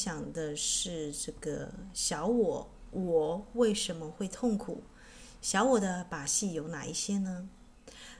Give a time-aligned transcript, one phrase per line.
[0.00, 4.82] 享的是这个小我，我为什么会痛苦？
[5.42, 7.48] 小我的把戏有哪一些呢？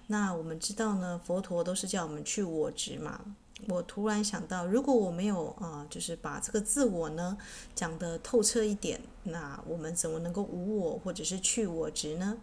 [0.08, 3.34] 那我们知道呢，佛陀都是叫我们去我执嘛。
[3.68, 7.38] 我突然想到，如果我没有啊、就是把这个自我呢
[7.74, 12.36] 讲得透彻一点，那我们怎么能够无我或者是去我执呢？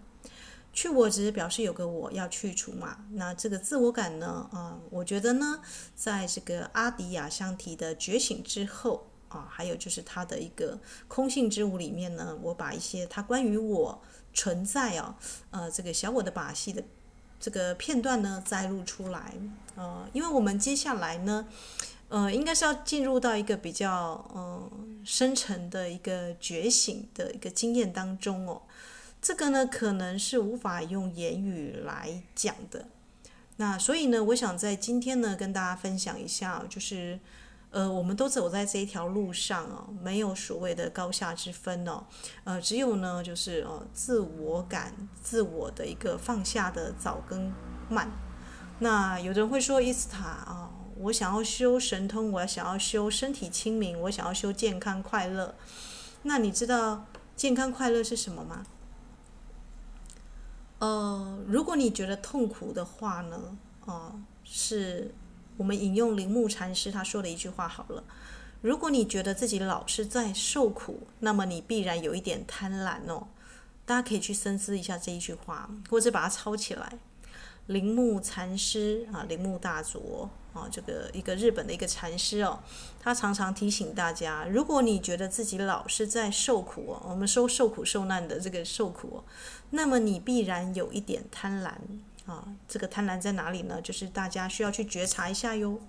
[0.74, 3.04] 去我执表示有个我要去除嘛。
[3.14, 5.60] 那这个自我感呢，啊、我觉得呢，
[5.96, 14.02] 在这个阿底亚相提的觉醒之后啊，还有就是他的一个空性之舞里面呢，我把一些他关于我
[14.34, 15.18] 存在啊，
[15.52, 16.84] 呃，这个小我的把戏的。
[17.40, 19.32] 这个片段呢，摘录出来，
[19.76, 21.48] 呃，因为我们接下来呢，
[22.10, 24.72] 呃，应该是要进入到一个比较呃
[25.06, 28.64] 深层的一个觉醒的一个经验当中哦，
[29.22, 32.88] 这个呢，可能是无法用言语来讲的。
[33.58, 37.20] 那所以呢，我想在今天呢，跟大家分享一下，就是。
[37.78, 42.04] 呃，我们都走在这一条路上哦，没有所谓的高下之分哦，
[42.44, 47.54] 呃，只有呢，就是呃，自我感、自我的一个放下的早跟
[47.88, 48.10] 慢。
[48.80, 55.54] 那有的人会说，伊斯塔啊，我想要修神通，我想要修身体清明，我想要修健康快乐。
[56.24, 58.66] 那你知道健康快乐是什么吗？
[60.80, 65.14] 呃，如果你觉得痛苦的话呢，哦、呃，是。
[65.58, 68.04] 我们引用铃木禅师他说的一句话好了：
[68.62, 73.28] 如果你觉得自己老是在受苦，那么你必然有一点贪婪哦。
[73.86, 77.00] 大家可以去深思一下这一句话，或者把它抄起来。
[77.68, 82.60] 铃木禅师啊，铃木大佐啊，这个一个日本的一个禅师哦，
[83.00, 89.24] 他常常提醒大家：如果你觉得自己老是在受苦哦，我们说受苦受难的这个受苦哦，
[89.72, 91.74] 那么你必然有一点贪婪。
[92.28, 93.82] 啊，这个贪婪在哪里呢？
[93.82, 95.80] 就是大家需要去觉察一下哟。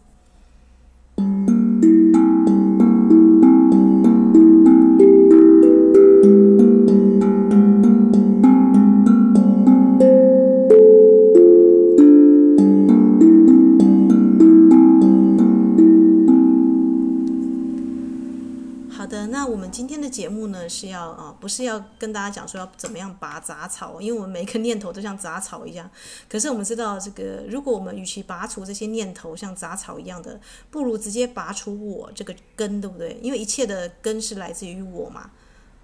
[20.67, 25.91] 是要啊，不是要跟大家讲说要怎么样拔杂草，因为我们每一个念头都像杂草一样。
[26.27, 33.19] 可是我们知道，这个如果我们与其拔除这些念头像杂草一样的，不如直接拔除我这个根，对不对？
[33.23, 35.33] 因为一切的根是来自于我嘛。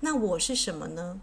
[0.00, 1.20] 那我是什么呢？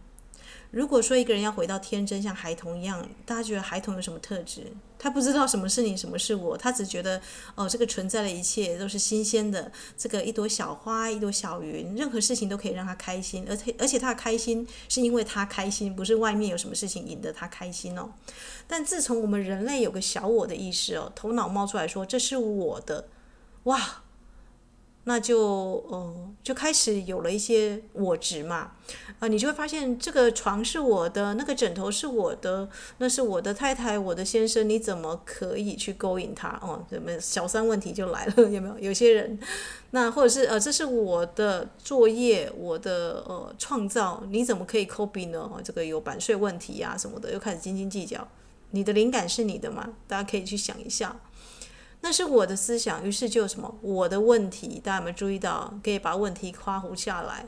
[0.72, 4.72] 如果说一个人要回到天真，像孩童一样，大家觉得孩童有什么特质？
[4.98, 7.22] 他不知道什么是你，什么是我，他只觉得
[7.56, 9.70] 哦，这个存在的一切都是新鲜的。
[9.98, 18.10] 这个一朵小花，一朵小云，任何事情都可以让他开心，而且而且他的开心是因为他开心，不是外面有什么事情引得他开心哦。
[18.66, 23.10] 但自从我们人类有个小我的意识哦，头脑冒出来说这是我的，
[23.64, 24.04] 哇！
[25.06, 28.72] 那就呃，就开始有了一些我执嘛，
[29.20, 32.70] 啊、你就会发现这个床是我的，那个枕头是我的，
[33.00, 36.50] 那是我的太太，我的先生，你怎么可以去勾引他？
[36.62, 38.34] 哦，怎么小三问题就来了？
[38.50, 38.78] 有没有？
[38.80, 39.40] 有些人，
[39.90, 45.50] 那或者是呃，这是我的作业，我的呃创造，你怎么可以 copy 呢？
[45.64, 48.28] 这个有版税问题呀、什么的，又开始斤斤计较。
[48.74, 49.90] 你的灵感是你的吗？
[50.08, 51.20] 大家可以去想一下。
[52.02, 55.74] 那是我的思想，于是就什么我的问题，大家有没有注意到？
[55.84, 57.46] 可以把问题夸胡下来。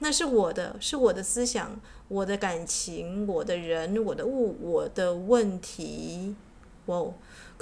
[0.00, 6.34] 那是我的，是我的思想，我的感情，我的人，我的物，我的问题。
[6.86, 7.14] 哇哦！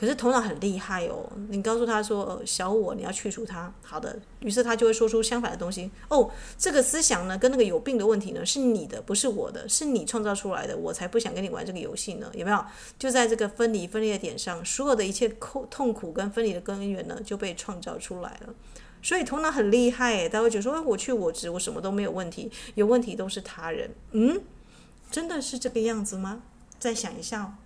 [0.03, 5.89] 可是头脑很厉害哦，你告诉他说：“呃，小我，你要去除它。”好的，于是他就会说出相反的东西。
[6.09, 6.29] 哦，
[6.59, 12.29] 这个思想呢，跟那个有病的问题呢，是你的，不是我的，是你创造出来的，我才不想跟你玩这个游戏呢。
[12.35, 12.65] 有没有？
[12.99, 18.53] 就在这个分离分裂的点上，所有的一切痛痛苦跟分离的根源呢，就被创造出来了。
[19.01, 24.43] 所以头脑很厉害诶，他会觉得说：“我去我执，我什么都没有问题，有问题都是他人。”嗯，
[25.13, 26.43] 真的是这个样子吗？
[26.81, 27.57] 再想一下。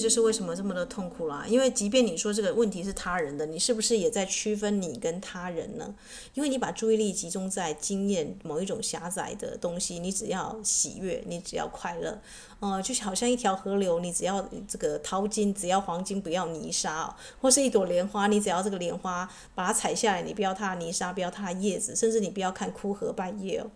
[0.00, 1.44] 就是为什么这么的痛苦啦？
[1.46, 5.94] 因为即便你说这个问题是他人的，你是不是也在区分你跟他人呢？
[6.34, 12.20] 因为你把注意力集中在经验某一种狭窄的东西，你只要喜悦，你只要快乐，
[12.60, 23.70] 呃，就好像一条河流，你只要这个淘金，只要黄金，不要泥沙哦；或是一朵莲花，你只要这个莲花把它采下来，你不要它的泥沙，不要它的叶子，甚至你不要看枯荷败叶哦。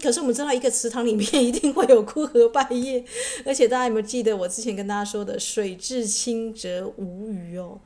[0.00, 3.04] 可是我们知道，一个池塘里面一定会有枯荷败叶，
[3.44, 7.78] 而且大家有没有记得我之前跟大家说的“水至清则无鱼”哦？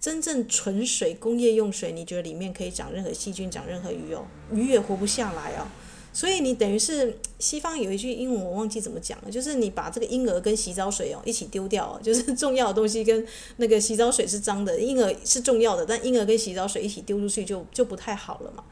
[0.00, 4.26] 真正纯水工业用水，你觉得里面可以长任何细菌、长任何鱼哦？
[4.52, 5.68] 鱼也活不下来哦。
[6.12, 13.24] 所以你等于是西方有一句英文我忘记怎么讲了，就是你把这个婴儿跟洗澡水哦一起丢掉哦， 就是重要的东西跟
[13.58, 18.64] 那个洗澡水是脏的，婴儿是重要的，但婴儿跟洗澡水一起丢出去就就不太好了嘛。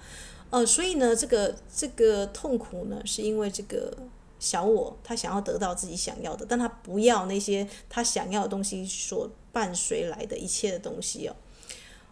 [0.50, 3.97] 呃，所以呢，这个这个痛苦呢，是因为这个
[4.39, 11.37] 小我他想要得到自己想要的，但他不要那些他想要的东西所伴随来的一切的东西哦。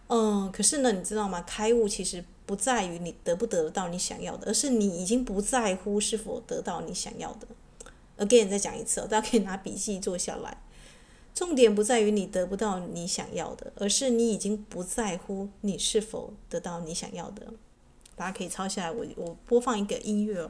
[0.09, 1.41] 嗯、可是呢，你知道吗？
[1.41, 7.47] 开悟其实不在于你得不得到你想要的，而是你已经不在乎是否得到你想要的。
[8.17, 10.61] Again，再讲一次哦，大家可以拿笔记做下来。
[11.33, 17.53] 重点不在于你得不到你想要的，而是你已经不在乎你是否得到你想要的。
[18.17, 20.49] 大家可以抄下来，我我播放一个音乐。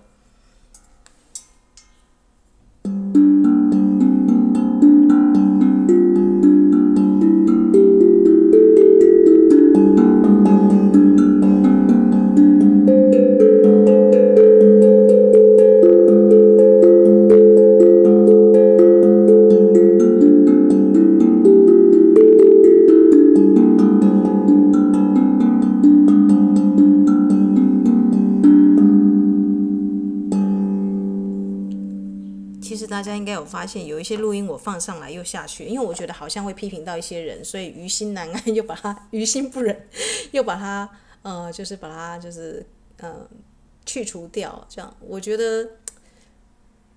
[33.67, 39.87] 现有一些录音我放上来又下去，因为我觉得好像会批评到一些人，所以于心难安， 又把它于心不忍，
[40.31, 40.89] 又把它
[41.21, 42.65] 呃，就是把它就是
[42.97, 43.27] 呃
[43.85, 44.65] 去除掉。
[44.69, 45.69] 这样我觉得。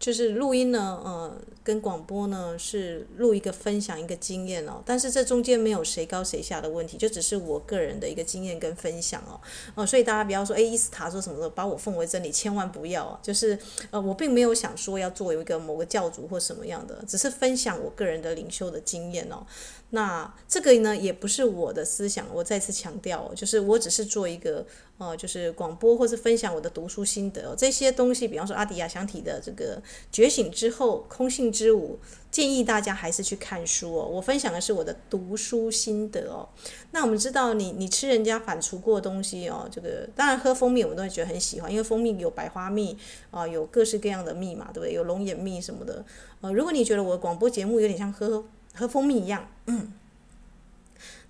[0.00, 9.38] 就是录音呢，呃，跟广播呢是录一个分享一个经验哦，但是这中间没有谁高谁下的问题，就只是我个人的一个经验跟分享哦，
[9.74, 13.58] 呃，所以大家不要说，哎，伊斯塔说什么的，把我奉为真理，千万不要，就是
[13.90, 19.46] 呃，我并没有想说要做一个某个教主或什么样的，只是分享我个人的领袖的经验哦。
[19.90, 24.64] 那这个呢，也不是我的思想，我再次强调，就是我只是做一个，
[25.00, 29.82] 哦，就是广播或是分享我的读书心得，这些东西，比方说阿迪亚想提的这个
[30.12, 31.98] 觉醒之后空性之舞，
[32.30, 34.06] 建议大家还是去看书哦。
[34.06, 36.46] 我分享的是我的读书心得哦。
[36.90, 42.94] 那我们知道你，你吃人家反刍过的东西哦，这个当然喝蜂蜜我们都会觉得很喜欢，因为蜂蜜有百花蜜
[43.30, 44.92] 啊，有各式各样的蜜嘛，对不对？
[44.92, 46.04] 有龙眼蜜什么的。
[46.42, 48.44] 呃，如果你觉得我的广播节目有点像喝。
[48.72, 49.92] 喝蜂蜜一样，嗯，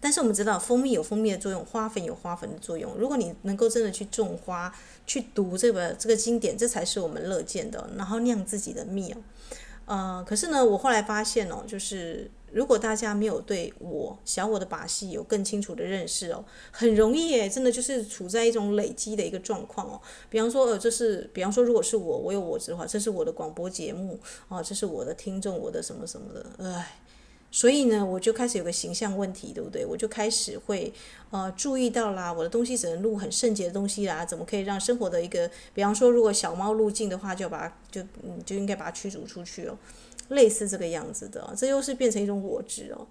[0.03, 2.95] 但是我们知道蜂蜜有蜂蜜的作用，花粉有花粉的作用。
[2.97, 4.75] 如果你能够真的去种花，
[5.07, 7.91] 去读这个这个经典，这才是我们乐见的。
[7.97, 9.19] 然后酿自己的蜜哦，
[9.85, 20.01] 呃，可是呢，我后来发现哦，就是如果大家没有对我小我的把戏有更清楚的认识哦，很容易耶，真的就是处在一种累积的一个状况哦。
[20.31, 24.19] 比方说，呃，这是比方说，如果是我，我有我执的话，这是我的广播节目
[24.49, 26.97] 啊，这是我的听众，我的什么什么的，哎。
[27.53, 29.85] 所以呢，我就开始有个形象问题，对不对？
[29.85, 30.93] 我就开始会
[31.31, 39.77] 呃注意到啦，我的东西只能录很圣洁的东西啦，怎么可以让生活的一个，比方说，如果小猫入境的话，就要把它就嗯就应该把它驱逐出去哦，
[40.29, 43.07] 类似这个样子的，这又是变成一种我执哦。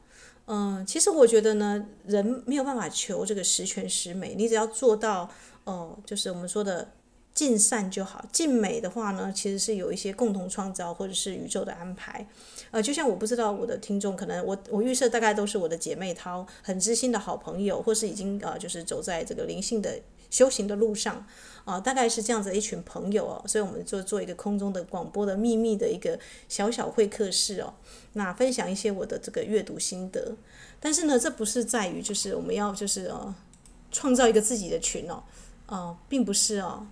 [0.45, 5.29] 嗯、其实我觉得呢，人没有办法求这个十全十美，你只要做到
[5.65, 6.91] 哦、就是我们说的。
[7.31, 12.27] 尽善就好，尽美的话呢，其实是有一些共同创造或者是宇宙的安排。
[12.71, 19.99] 呃，就像我不知道我的听众，可能我我预设大概都是我的姐妹淘，很知心的好朋友，或是已经呃就是走在这个灵性的
[20.29, 21.25] 修行的路上
[21.65, 23.43] 啊、大概是这样子的一群朋友哦。
[23.47, 27.73] 所以我们就做一个空中的广播的秘密的一个小小会客室哦，
[28.13, 30.35] 那分享一些我的这个阅读心得。
[30.79, 33.35] 但是呢，这不是在于就是我们要就是呃
[33.91, 35.23] 创造一个自己的群哦，
[35.67, 36.87] 呃，并不是哦。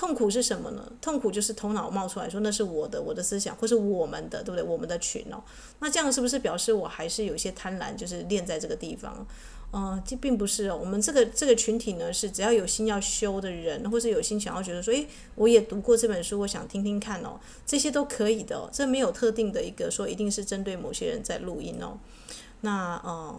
[0.00, 0.92] 痛苦是什么呢？
[0.98, 4.62] 痛苦就是头脑冒出来说那是我的，我的思想，或是我们的，对不对？
[4.62, 5.42] 我们的群哦，
[5.80, 9.26] 那这样是不是表示我还是有一些贪婪，就是练在这个地方？
[9.72, 10.78] 呃，这并不是哦。
[10.80, 18.70] 我们这个这个群体呢，是只要有心要修的人，或是有心想要觉得说，诶，我也读过这本书，我想听听看哦，这些都可以的。
[18.72, 21.98] 这没有特定的一个说一定是针对某些人在录音哦。
[22.62, 23.38] 那呃，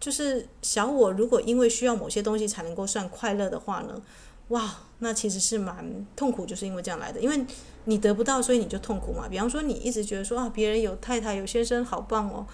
[0.00, 4.00] 就是小我如果因为需要某些东西才能够算快乐的话呢？
[4.48, 7.44] 哇，那其实是蛮痛苦，就是因为这样来的，因为
[7.84, 9.28] 你得不到，所以你就痛苦嘛。
[9.28, 12.46] 比方说，你一直觉得说啊，别人有太太有先生，好棒哦，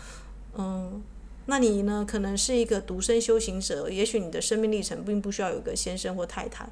[0.58, 1.00] 嗯，
[1.46, 6.68] 那你呢，可能是一个独身修行者，也许你的生命历程并不需要有一个先生或太太，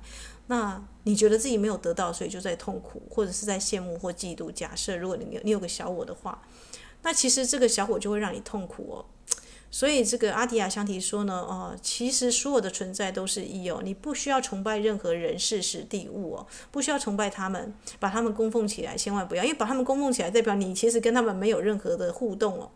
[0.49, 4.51] 那你觉得自己没有得到，所以就在痛苦，或者是在羡慕或嫉妒。
[4.51, 6.43] 假设如果你有你有个小我的话，
[7.05, 9.05] 那其实这个小我就会让你痛苦哦。
[9.71, 22.71] 所以这个阿迪亚香提说呢，哦，其实所有的存在都是一哦，你不需要崇拜任何人事时地物哦，不需要崇拜他们，把他们供奉起来，千万不要，因为把他们供奉起来，代表你其实跟他们没有任何的互动哦。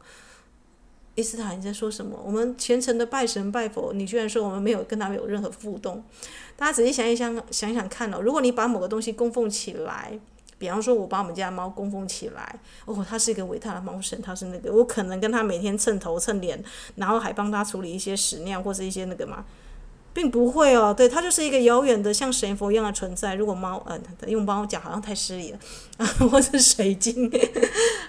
[1.14, 2.18] 伊斯塔，你在说什么？
[2.24, 6.04] 我们虔诚的拜神拜佛，你居然说我们没有跟他们有任何互动？
[6.56, 10.20] 大家仔细想一想，想想看哦，如果你把某个东西供奉起来。
[10.62, 12.54] 比方说，我把我们家猫供奉起来，
[12.84, 16.62] 哦，它是一个伟大的猫神，它是那个，我可能跟它每天蹭头蹭脸，
[16.94, 19.44] 然后还帮它处理一些屎尿或者一些那个嘛，
[20.14, 23.34] 并不会哦，对，它就是一个遥远的像神佛一样的存在。
[23.34, 25.58] 如果猫，嗯、呃，用猫讲好像太失礼了，
[25.96, 27.28] 啊， 或是水晶，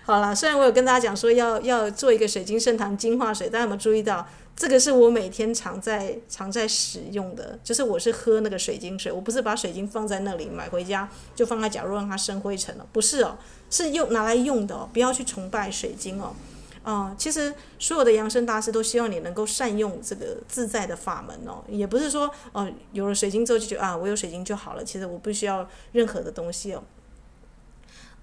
[0.06, 4.28] 好啦，虽然我有跟大家讲说要要做一个水晶圣堂净化水，大家有没有注意到？
[4.56, 13.36] 这个是我每天常在常在使用的，就是我是喝那个水晶水，我不是把水晶放在那里买回家就放在角落让它生灰尘了，不是哦，
[13.72, 16.36] 是用拿来用的哦，不要去崇拜水晶哦，
[16.84, 26.84] 啊、其实所有的扬升大师都希望你能够善用这个自在的法门哦，也不是说哦、有了水晶之后就觉啊我有水晶就好了，其实我不需要任何的东西哦。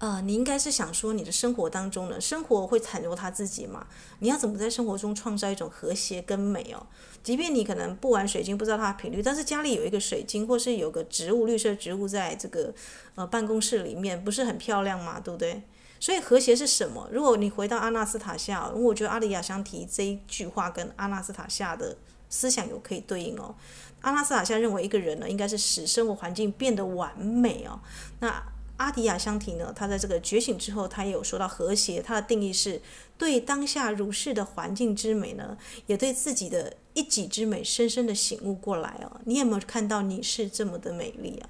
[0.01, 3.85] 呃，你应该是想说，你的生活当中呢，生活会袒露他自己嘛？
[4.17, 6.87] 你要怎么在生活中创造一种和谐跟美哦？
[7.21, 12.73] 即便你可能不玩水晶，不知道它的频率，但是家里有一个水晶，或是有个植物，绿色植物在这个
[13.13, 15.19] 呃办公室里面，不是很漂亮吗？
[15.19, 15.61] 对不对？
[15.99, 17.07] 所以和谐是什么？
[17.11, 21.95] 如果你回到阿纳斯塔夏，我觉得阿里亚香提这一句话跟阿纳斯塔夏的
[22.27, 23.53] 思想有可以对应哦。
[24.01, 27.79] 阿纳斯塔夏认为一个人呢，应该是使生活环境变得完美哦。
[28.19, 28.43] 那
[28.81, 32.01] 阿迪亚香提呢，他在这个觉醒之后，他也有说到和谐。
[32.01, 32.81] 他的定义是
[33.17, 39.21] 对当下如是的环境之美呢，也对自己的一己之美深深的醒悟过来哦。
[39.25, 41.49] 你有没有看到你是这么的美丽啊？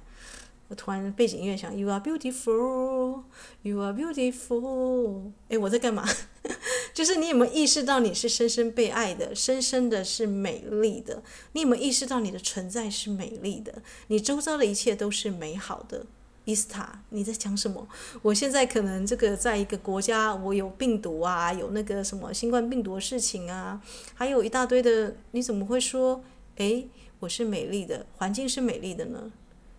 [0.68, 3.24] 我突然背景音乐响，You are beautiful,
[3.60, 5.30] you are beautiful。
[5.48, 6.08] 哎，我在干嘛？
[6.94, 11.22] 就是你有没有意识到你是深深被爱的，深深的是美丽的？
[11.52, 13.82] 你有没有意识到你的存在是美丽的？
[14.06, 16.06] 你周遭的一切都是美好的？
[16.44, 17.86] 伊斯塔，你在讲什么？
[18.22, 23.80] 我现在可能这个在一个国家，我有病毒啊，有那个什么新冠病毒的事情啊，
[24.14, 26.24] 还有一大堆的，你怎么会说，
[26.56, 26.88] 诶，
[27.20, 29.30] 我是美丽的，环境是美丽的呢？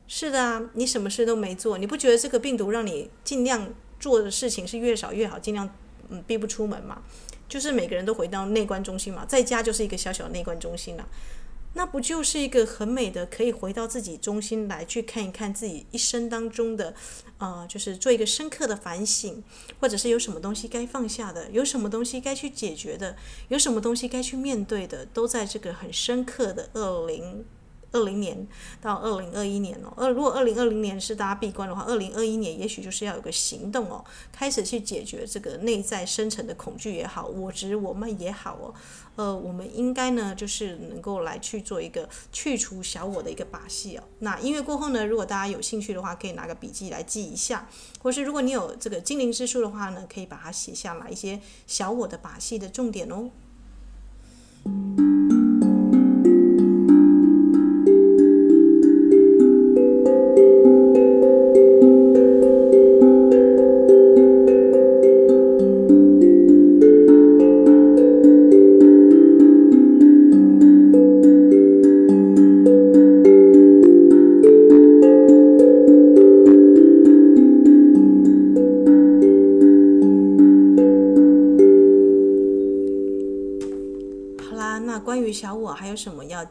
[0.07, 5.69] 是的啊，你什么事都没做，你不觉得这个病毒让你尽量做的事情是越少越好，尽量
[6.09, 7.01] 嗯避不出门嘛？
[7.49, 11.07] 就是每个人都回到内观中心嘛，在家就是一个小小的内观中心了。
[11.73, 16.93] 那不就是一个很美的，可以回到自己中心来去看一看自己一生当中的，
[17.39, 19.43] 呃，就是做一个深刻的反省，
[19.79, 23.15] 或者是有什么东西该放下的，有什么东西该去解决的，
[23.49, 27.43] 有什么东西该去面对的，都在这个很深刻的二零。
[27.93, 28.45] 二零年
[28.81, 38.73] 到二零二一年哦，二如果二零二零年是大家闭关的话，二零二一年也许就是要有个行动哦，开始去解决这个内在深层的恐惧也好，我执我慢也好哦，
[39.15, 44.03] 呃，我们应该呢就是能够来去做一个去除小我的一个把戏哦。
[44.19, 47.69] 那音乐过后呢，如果大家有兴趣的话，可以拿个笔记来记一下，
[48.01, 53.29] 或是如果你有这个精灵之书的话呢，可以把它写下来一些小我的把戏的重点哦。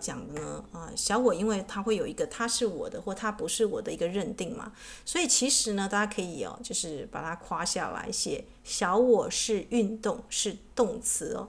[0.03, 0.65] 讲的呢？
[0.73, 4.73] 啊，小我因为它会有一个他是我的或他不是我的一个认定嘛，
[5.05, 11.49] 所以其实呢，大家可以哦，就是把它夸下来写小我是运动是动词哦。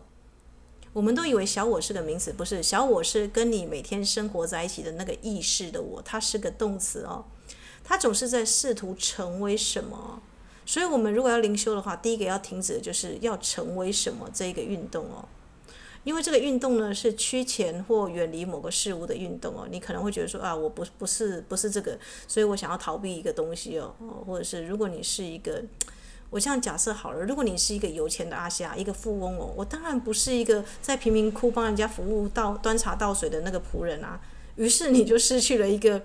[0.94, 7.26] 我们都以为小我是个名词，不是，小我是跟你每天生活在一起的那个意识的我，它是个动词哦。
[7.84, 10.22] 它总是在试图成为什么，
[10.66, 15.28] 所以我们如果要灵修的话，第一个要停止的就是要成为什么这一个运动哦。
[16.04, 23.94] 因为这个运动呢，是趋前或远离某个事物的运动哦，你可能会觉得说啊，我不不是不是这个，所以我想要逃避一个东西哦，
[24.28, 25.64] 或者是如果你是一个，
[26.30, 34.20] 我这样假设好了，如果你是一个有钱的阿夏，一个富翁哦，我当然不是一个在贫民窟帮人家服务倒端茶倒水的那个仆人啊，
[34.56, 36.02] 于是你就失去了一个。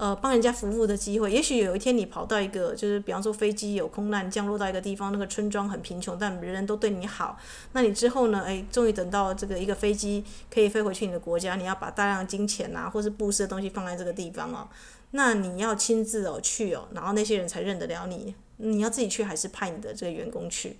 [0.00, 7.38] 呃，帮人家服务的机会，也许有一天你跑到一个，就是比方说飞机有空难降落到一个地方，那个村庄很贫穷，但人人都对你好。
[7.72, 8.42] 那你之后呢？
[8.46, 14.66] 哎，终于等到这个一个飞机可以飞回去你的国家，你要把大量金钱啊，或是布施的东西放在这个地方哦。
[15.10, 18.34] 那你要亲自哦去哦，然后那些人才认得了你。
[18.56, 20.78] 你要自己去还是派你的这个员工去？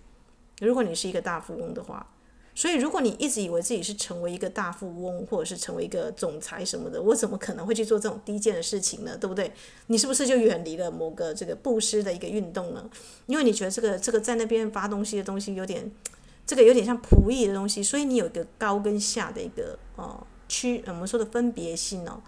[0.61, 2.07] 如果你是一个大富翁的话，
[2.53, 9.17] 所以，如果你一直以为自己是成为一个大富翁，或者是成为一个总裁什么的，我怎么可能会去做这种低贱的事情呢？
[9.17, 9.51] 对不对？
[9.87, 12.91] 你是不是就远离了某个这个布施的一个运动呢？
[13.27, 15.91] 因为你觉得这个这个在那边发东西的东西有点，
[16.45, 22.21] 这个有点像仆役的东西，所以你有一个高跟下的一个哦区，我们说的分别心哦，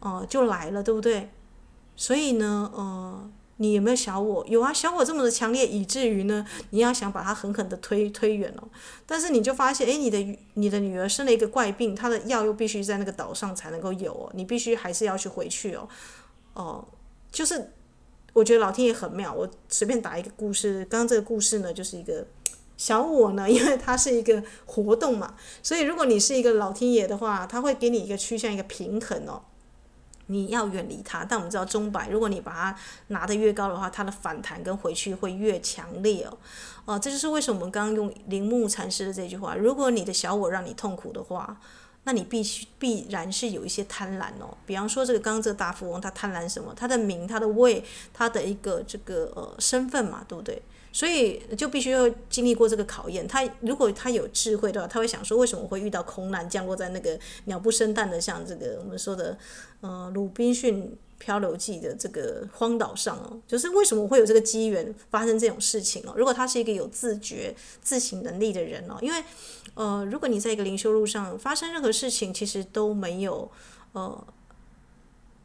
[0.00, 1.30] 哦、就来了，对不对？
[1.96, 3.30] 所以呢，呃。
[3.62, 4.44] 你有没有小我？
[4.48, 8.68] 有啊，小我这么的强烈，以至于呢，你要想把它狠狠的推推远了。
[9.06, 15.88] 但是你就发现，诶，你的你的女儿生了一个怪病，她的药又必须在那个岛上才能够有哦，你必须还是要去回去哦。
[16.54, 16.84] 哦，
[17.30, 17.70] 就是
[18.32, 19.32] 我觉得老天爷很妙。
[19.32, 22.26] 我随便打一个故事，刚刚这个故事呢，就是一个
[22.76, 29.40] 小我呢，因为它是一个活动嘛，所以如果你是一个老天爷的话，他会给你一个趋向一个平衡哦。
[30.26, 32.76] 你要远离它，但我们知道钟摆，如果你把它
[33.08, 36.38] 拿得越高的话，它的反弹跟回去会越强烈哦。
[36.84, 41.60] 哦、这就是为什么我们刚刚用铃木禅师的这句话：如果你的小我让你痛苦的话，
[42.04, 44.56] 那你必须必然是有一些贪婪哦。
[44.66, 46.74] 比方说，这个刚刚这个大富翁，他贪婪什么？
[46.74, 50.60] 他的名，他的位，他的一个这个呃身份嘛，对不对？
[50.92, 53.26] 所以就必须要经历过这个考验。
[53.26, 59.36] 他如果他有智慧的话，他会想说：为什么会遇到空难降落在那个鸟不生蛋的，像这个我们说的，
[59.80, 63.40] 呃，《鲁滨逊漂流记》的这个荒岛上哦？
[63.48, 66.12] 就是为什么会有这个机缘发生这种事情哦？
[66.16, 69.24] 如果他是一个有自觉、自省能力的人哦，因为
[69.74, 73.50] 呃，如果你在一个灵修路上发生任何事情，其实都没有
[73.92, 74.24] 呃。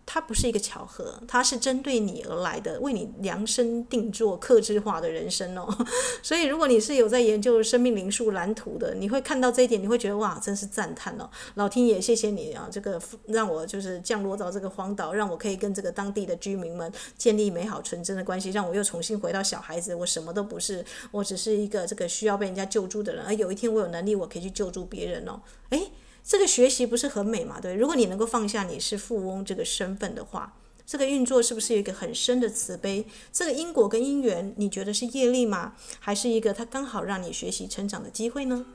[0.09, 5.67] 它不是一个巧合，它是针对你而来的，为你量身定做、客制化的人生哦。
[6.23, 11.29] 所以，如果你是有在研究生命灵数蓝图的，你会看到这一点，你会觉得哇，真是赞叹哦！
[11.55, 25.41] 老天爷，谢谢你啊，这个让我就是降落到这个荒岛，让我可以跟这个当地的居民们建立美好纯真的关系，让我又重新回到小孩子，我什么都不是，我只是一个这个需要被人家救助的人，而有一天我有能力，我可以去救助别人哦。
[25.71, 25.91] 诶。
[26.27, 27.57] 这个学习不是很美嘛？
[27.61, 33.05] 对，如果你能够放下你是富翁这个身份的话，这个运作是不是有一个很深的慈悲？
[33.31, 35.75] 这个因果跟因缘，你觉得是业力吗？
[36.01, 38.65] 还是一个它刚好让你学习成长的机会呢？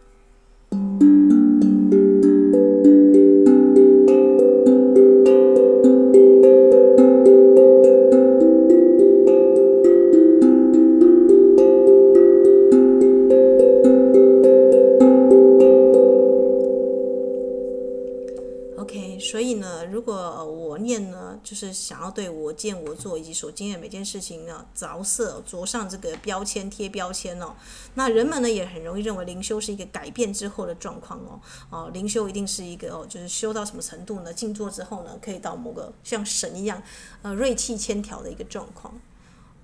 [21.67, 27.55] 是想要对我见我做以及所经验每件事情呢着色着上这个标签贴标签哦，
[27.95, 34.33] 那人们呢也很容易认为灵修是一个改变之后的状况哦哦，灵修一定是一个哦，就是修到什么程度呢？
[34.33, 36.83] 静坐之后呢，可以到某个像神一样
[37.23, 39.01] 呃锐气千条的一个状况。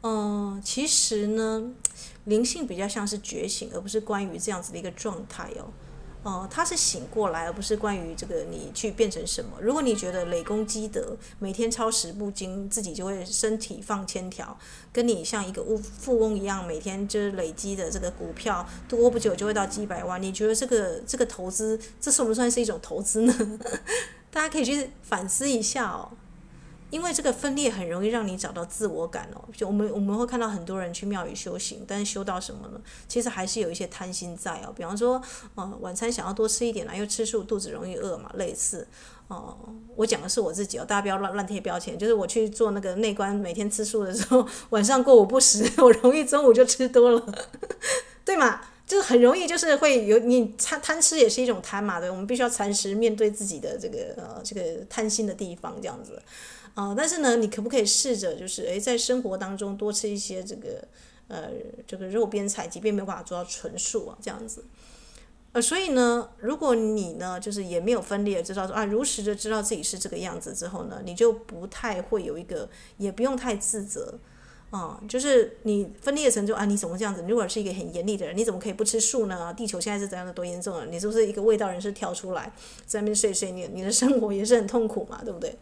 [0.03, 1.73] 嗯、其实呢，
[2.25, 5.67] 灵性比较像是觉醒，而不是关于这样子的一个状态哦。
[6.25, 9.53] 哦，他是醒过来，而不是关于这个你去变成什么。
[9.61, 14.59] 如果你觉得累功积德，每天抄十部经，自己就会身体放千条，
[14.93, 20.21] 跟你像一个富富翁一样，每天就是累积的这个股票，多不久就会到几百万。
[20.21, 23.59] 你觉得这个这个投资，这算不算是一种投资呢？
[24.31, 26.11] 大家可以去反思一下哦。
[26.91, 32.81] 因为这个分裂很容易让你找到自我感哦，就我们我们会看到很多人去庙宇修行，但是修到什么呢？
[33.07, 34.73] 其实还是有一些贪心在哦。
[34.75, 35.21] 比方说，
[35.55, 38.87] 呃，晚餐想要多吃一点啦，因为吃素，肚子容易饿嘛，类似。
[39.29, 39.55] 哦、
[39.95, 41.99] 我讲的是我自己哦，大家不要乱乱贴标签。
[41.99, 47.35] 就是我去做那个内观，每天吃素的时候， 晚上过午不食， 我容易中午就吃多了，
[48.25, 48.63] 对吗？
[48.87, 56.19] 就是很容易，就是会有你贪贪吃也是一种贪嘛，对，我们必须要诚实面对自己的这个呃这个贪心的地方，这样子。
[56.81, 60.87] 啊、但是呢，你可不可以试着就是，诶，在生活当中多吃一些这个，
[61.27, 61.51] 呃，
[61.89, 64.65] 这个肉边菜，即便没有办法做到纯素啊，这样子。
[65.51, 74.17] 呃，所以呢，如果你呢，就是也没有分裂，知道说啊，如实的知道自己是这个样子之后呢，你就不太会有一个，也不用太自责。
[74.71, 77.23] 啊、就是你分裂成就啊，你怎么这样子？
[77.23, 79.53] 你如果是一个很严厉的人，你怎么可以不吃素呢？
[79.55, 80.87] 地球现在是怎样的多严重啊？
[80.91, 82.53] 你是不是一个味道人士跳出来
[82.85, 83.51] 在那边睡睡？
[83.51, 85.57] 你你的生活也是很痛苦嘛，对不对？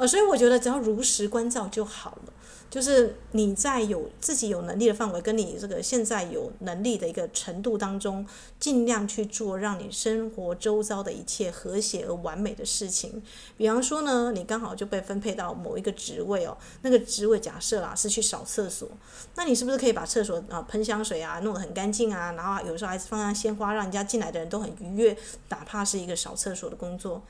[0.00, 2.32] 呃，所以我觉得只要如实关照就好了。
[2.70, 8.24] 就是你在有自己有能力的范围，跟你这个现在有能力的一个程度当中，
[8.58, 13.22] 尽量去做让你生活周遭的一切和谐而完美的事情。
[13.58, 18.88] 比方说呢，你刚好就被分配到某一个职位哦，那个职位假设啦是去扫厕所，
[19.34, 25.14] 那你是不是可以把厕所啊喷香水啊弄得很干净啊，然后有时候还是放上鲜花，让人家进来的人都很愉悦，
[25.48, 27.20] 哪怕是一个扫厕所的工作。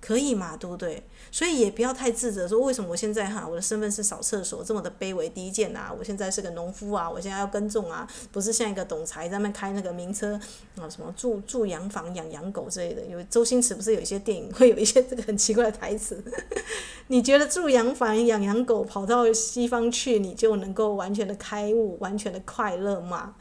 [0.00, 1.02] 可以嘛，对不对？
[1.30, 5.92] 所以也不要太自责，说为什么我现在哈，我的身份是扫厕所，这么的卑微低贱啊！
[5.96, 10.40] 我现在是个农夫啊，我现在要耕种啊，不是像一个总裁在那开那个名车
[10.76, 13.04] 啊，什么住住洋房、养洋狗之类的。
[13.06, 16.22] 有周星驰不是有一些电影会有一些这个很奇怪的台词？
[17.08, 23.34] 你觉得住洋房、养养狗，跑到西方去，你就能够完全的开悟、完全的快乐吗？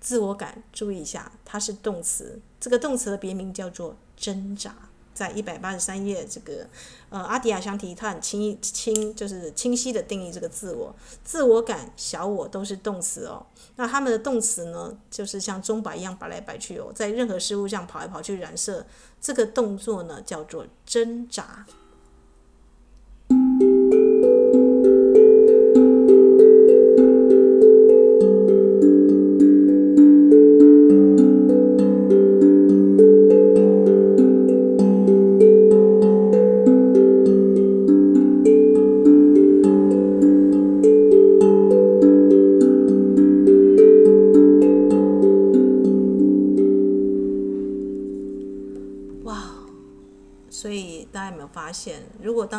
[0.00, 4.74] 自我感，注意一下，它是动词，这个动词的别名叫做挣扎。
[5.20, 6.66] 在一百八十三页，这个
[7.10, 13.44] 呃，阿迪亚香提他很清清，就是清晰的定义这个自我、自我感、小我都是动词哦。
[13.76, 18.86] 那他们的动词呢，就是像钟摆一样摆来摆去哦，在任何事物上跑来跑去染色，
[19.20, 21.66] 这个动作呢叫做挣扎。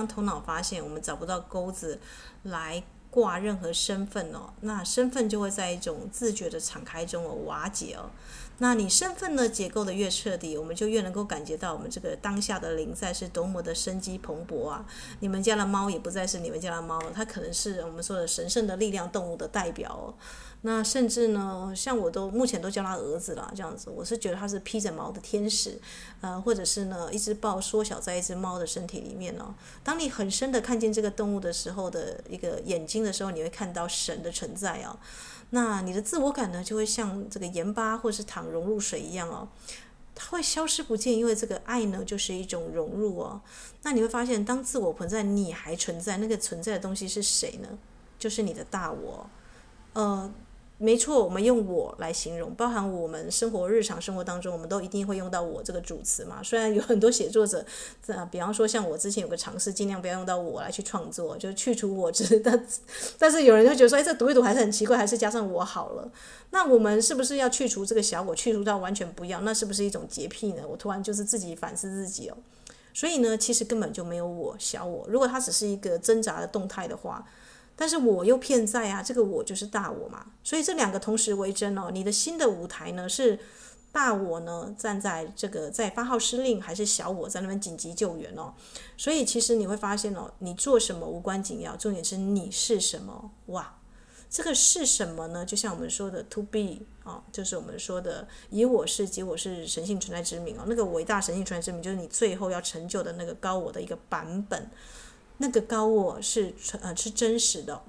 [0.08, 2.00] 头脑发现我们找不到钩子
[2.44, 8.10] 来挂任何身份哦，那身份就会在一种自觉的敞开中哦瓦解哦。
[8.60, 14.86] 那你身份呢结构的越彻底，我们就越能够感觉到我们这个当下的灵在是多么的生机蓬勃啊！
[15.20, 20.14] 你们家的猫也不再是你们家的猫了，它可能是我们说的神圣的力量动物的代表哦。
[20.64, 25.80] 那甚至呢，像我都目前都叫他儿子了，这样子，我是觉得他是披着毛的天使，
[26.22, 29.56] 呃，或者是呢，一只豹缩小在一只猫的身体里面哦。
[29.84, 35.00] 当你很深的看见这个动物的时候的一个眼睛的时候，你会看到神的存在哦。
[35.50, 39.48] 那你的自我感呢，就会像这个盐巴或是糖融入水一样哦，
[40.14, 43.42] 它会消失不见，因为这个爱呢，就是一种融入哦。
[43.82, 47.68] 那你会发现，当自我存在，你还存在，那个存在的东西是谁呢？
[48.20, 49.28] 就是你的大我，
[49.94, 50.32] 呃。
[50.84, 56.42] 没错，我们用“我”来形容，包含我们生活日常生活当中，我们都一定会用到“我”这个主词嘛。
[56.42, 57.64] 虽然有很多写作者，
[58.08, 62.40] 啊，比方说像我之前有个尝试，尽量不要用到“我”来去创作，就去除我之。
[62.40, 62.68] 但
[63.20, 66.12] 但是有人就觉得说，哎，这读一读还是很奇怪，还是加上“我”好了。
[66.50, 69.40] 那我们是不是要去除这个小我，去除到完全不要？
[69.42, 70.64] 那是不是一种洁癖呢？
[70.68, 72.38] 我突然就是自己反思自己哦。
[72.92, 75.06] 所以呢，其实根本就没有我小我。
[75.08, 77.24] 如果它只是一个挣扎的动态的话。
[77.82, 81.90] 但是我又偏在啊，这个我就是大我嘛，所以这两个同时为真哦。
[81.92, 83.40] 你的新的舞台呢，是
[83.92, 88.54] 大我呢站在这个在发号施令，还是小我在那边紧急救援哦？
[88.98, 93.80] 所以其实你会发现哦，你做什么无关紧要，重点是你是什么哇？
[94.30, 95.44] 这个是什么呢？
[95.44, 104.70] 就像我们说的 to be 啊，就是我们说的以我是及我是神性存在之名哦，那个伟大神性存在之名，就是你最后要成就的那个高我的一个版本。
[105.42, 107.82] 那个高我是呃是真实的，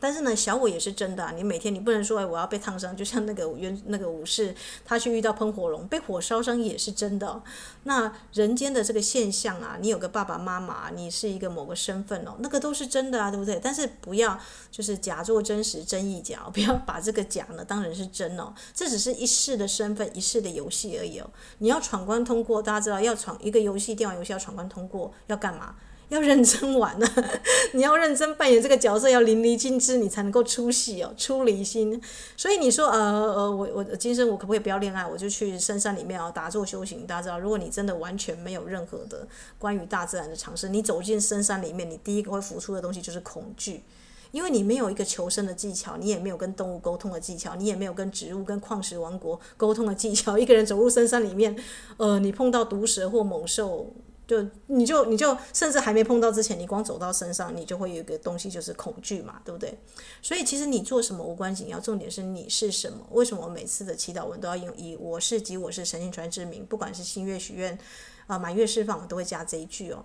[0.00, 1.32] 但是呢，小我也是真的啊。
[1.34, 4.52] 你每天你不能说哎，我要被烫伤，就像那个原 那个武士，
[4.84, 7.40] 他去遇到喷火龙，被火烧伤也是真的。
[7.84, 13.60] 那人间的这个现象啊，你有个爸爸妈妈，你是一个某个身份哦，那个都是真的啊，对不对？
[13.62, 14.38] 但是不要
[14.70, 18.52] 就是假作真实，真亦假， 不要把这个假呢当成是真哦。
[18.74, 21.30] 这只是一世的身份，一世的游戏而已哦。
[21.58, 25.76] 你要闯关通过，大家知道要闯一个游戏，电玩游戏要闯关通过要干嘛？
[26.14, 27.24] 要认真玩呢、啊，
[27.74, 32.00] 你要认真扮演这个角色，要淋漓尽致，你才能够出戏哦，出离心。
[32.36, 37.06] 所以你说，呃呃，我我今生我可不可以不要恋爱，我就去深山里面啊打坐修行？
[37.06, 39.26] 大家知道，如果你真的完全没有任何的
[39.58, 43.82] 关于大自然的尝试，你走进深山里面，你第一个会浮出的东西就是恐惧，
[44.30, 50.38] 因为你没有一个求生的技巧，你也没有跟动物沟通的技巧，你也没有跟植物、跟矿石王国沟通的技巧。
[50.38, 51.56] 一个人走入深山里面，
[51.96, 53.92] 呃，你碰到毒蛇或猛兽。
[54.26, 59.78] 就你就你就甚至还没碰到之前，你光走到身上，你就会有一个东西，就是恐惧嘛，对不对？
[60.22, 63.06] 所以其实你做什么无关紧要，重点是你是什么。
[63.10, 67.78] 为什么每次的祈祷文都要用以我是及我是神性传之名，不管是新月许愿
[68.26, 70.02] 啊满月释放，我都会加这一句哦。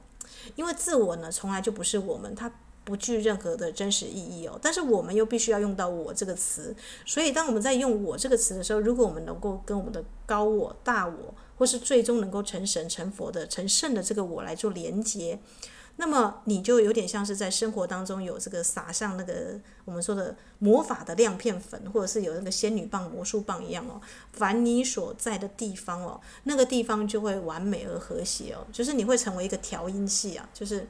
[0.58, 2.51] 因为自我呢，从来就不是我们，它
[2.84, 4.60] 不具任何的真实意义哦。
[4.62, 11.34] 但是我们又必须要用到我这个词，所以当我们在用我这个词的时候，如果我们能够跟我们的高我、大我。
[11.60, 15.38] 或是最终能够成神成佛的成圣的这个我来做连接，
[15.98, 24.00] 那么你就有点像是在生活当中有这个撒上那个我们说的魔法的亮片粉，或者是有那个仙女棒、魔术棒一样哦。
[24.32, 30.88] 凡你所在的地方哦，那个地方就会完美而和谐哦，就是你会成为一个调音器啊，就是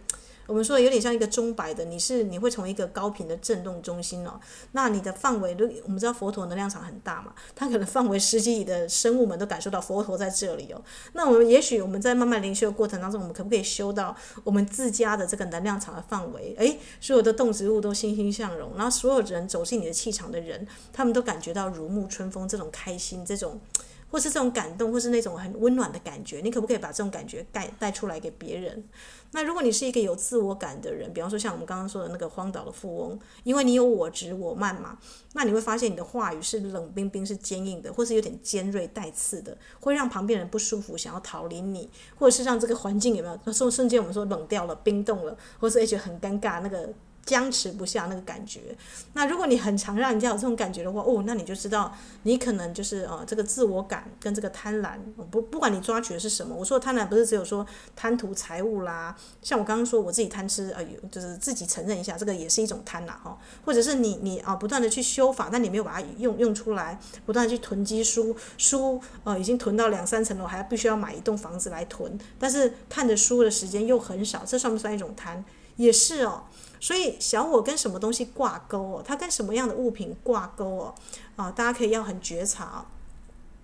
[0.50, 4.40] 我们说有点像一个钟摆的，你是你会从一个高频的震动中心哦，
[4.72, 10.82] 那你的范围，我们知道佛陀能量场很大嘛，它可能范围十几里的生物们都感受到佛陀在这里哦。
[11.14, 16.56] 那我们也许我们在慢慢灵修的过程当中，我们可不可以修到我们自家的这个能量场的范围？
[16.58, 23.62] 诶，所有的动植物都欣欣向荣，然后所有人走进你的气场的人，他们都感觉到如沐春风这种开心，这种。
[24.10, 28.84] 或是这种感动，或是那种很温暖的感觉，你可不可以把这种感觉带带出来给别人？
[29.32, 34.98] 那如果你是一个有自我感的人，比方说像我们刚刚说的那个荒岛的富翁，因为你有我执我慢嘛，
[35.34, 43.39] 那你会发现你的话语是冷冰冰、是坚硬的，或是有点尖锐带刺的，会让旁边人不舒服，想要逃离你，或者是让这个环境有没有？
[43.43, 46.91] 那瞬瞬间我们说冷掉了、冰冻了，或是觉得很尴尬那个。
[47.30, 48.76] 僵持不下那个感觉，
[49.13, 54.98] 那如果你很常让人家有这种感觉的话，哦，那你就知道你可能就是呃这个自我感跟这个贪婪，
[55.30, 57.63] 不不管你抓取的是什么，我说贪婪不是只有说
[57.96, 75.46] 贪图财物啦，像我刚刚说我自己贪吃，哎，就是自己承认一下，这个也是一种贪婪哈，或者是你你啊不断的去修法，但你没有把它用用出来，不断的去囤积书书，呃已经囤到两三层楼，还必须要买一栋房子来囤，但是看着书的时间又很少，这算不算一种贪？
[75.76, 76.46] 也是哦。
[76.80, 79.04] 所以小我跟什么东西挂钩哦？
[79.06, 80.96] 它跟什么样的物品挂钩哦？
[81.36, 82.86] 啊，大家可以要很觉察。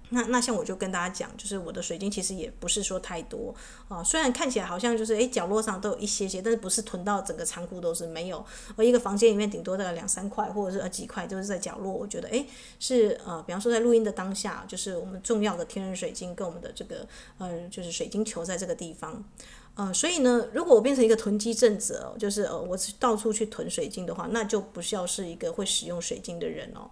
[0.09, 3.53] 那那像我就跟大家讲，就是我的水晶其实也不是说太多
[3.87, 8.45] 啊，虽然看起来好像就是诶角落上都有一些些，但是不是囤到整个仓库都是没有。
[8.75, 11.91] 而一个房间里面顶多大概两三块，或者是呃几块，就是在角落。
[11.91, 12.45] 我觉得诶
[12.79, 17.07] 是呃，比方说在录音的当下，就是我们重要的天然水晶跟我们的这个
[17.39, 19.23] 呃就是水晶球在这个地方。
[19.75, 26.89] 呃，所以呢，如果我变成一个囤积症者，就是呃，我到处去囤水晶的话，那就不需要是一个会使用水晶的人哦。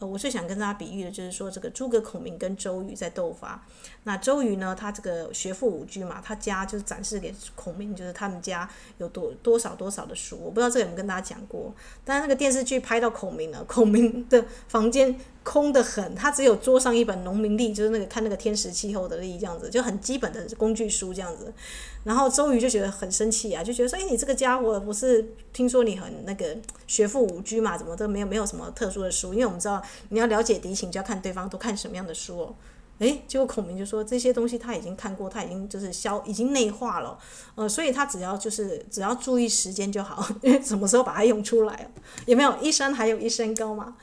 [0.00, 3.66] 呃，我最想跟大家比喻的就是说，这个诸葛孔明跟周瑜在斗法。
[4.04, 10.38] 那周瑜呢，他这个学富五车嘛，他家就是展示给孔明，就是他们家有多多少多少的书。
[10.40, 15.18] 我不知道这个有没有跟大家讲过，但是那个电视剧拍到孔明了，孔明的房间
[15.48, 21.50] 空得很，他只有桌上一本农民历，就是那个看那个天时气候的历，这样子就很基本的工具书这样子。
[22.04, 26.54] 然后周瑜就觉得很生气啊，就觉得说，哎，你这个家伙不是听说你很那个
[26.86, 29.32] 学富五车嘛，怎么都没有没有什么特殊的书？
[29.32, 32.54] 因为我们知道你要了解敌情，就要看对方都看什么样的书哦。
[32.98, 37.18] 哎，结果孔明就说这些东西他已经看过，他已经就是消已经内化了，
[37.54, 41.90] 呃，所以他只要就是只要注意时间就好，因为什么时候把它用出来，
[42.26, 43.96] 有没有一山还有一山高嘛？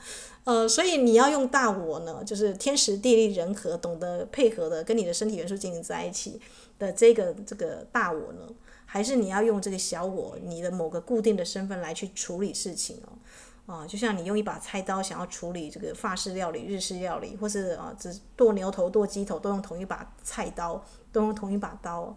[0.46, 6.40] 呃，所以你要用大我呢，就是天时地利人和，懂得配合的跟你的身体元素进行在一起。
[6.78, 8.42] 的这个这个大我呢，
[8.84, 22.14] 还是你要用这个小我，你的某个固定的身份来去处理事情哦，啊，就像你用一把菜刀想要处理这个法式料理、日式料理，或是啊，只剁牛头、剁鸡头都用同一把菜刀，都用同一把刀，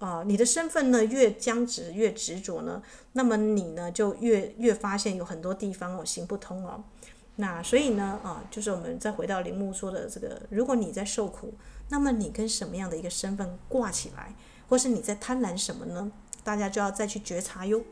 [0.00, 6.82] 啊，你的身份呢越僵直、越执着呢，那么你呢就越越发现有很多地方哦行不通哦，
[7.40, 11.52] 那所以呢啊，就是我们再回到铃木说的这个，如果你在受苦。
[11.92, 14.32] 那么你跟什么样的一个身份挂起来，
[14.68, 16.12] 或是你在贪婪什么呢？
[16.44, 17.82] 大家就要再去觉察哟。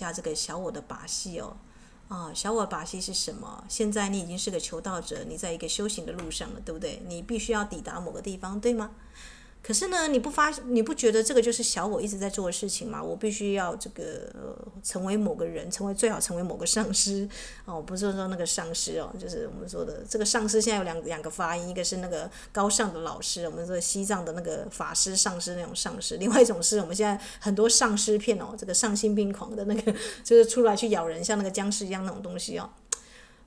[0.00, 1.56] 下这个小我的把戏哦，
[2.08, 3.62] 啊，小我把戏是什么？
[3.68, 7.02] 现在你已经是个求道者，你在一个修行的路上了，对不对？
[7.06, 8.90] 你必须要抵达某个地方，对吗？
[9.62, 13.02] 可是呢，你不发，你不觉得这个就是小我一直在做的事情吗？
[13.02, 14.32] 我必须要这个，
[14.82, 17.28] 成为某个人，成为最好成为某个上师
[17.64, 20.60] 哦，不是说那个上师哦，就是我们说的这个上师。
[20.60, 29.92] 现在有两两个发音，一个是那个高尚的老师，我们说西藏的那个法师上师那种上师； 另外一种是我们现在很多丧尸片哦，这个丧心病狂的那个，
[30.24, 32.70] 就是出来去咬人，像那个僵尸一样那种东西哦。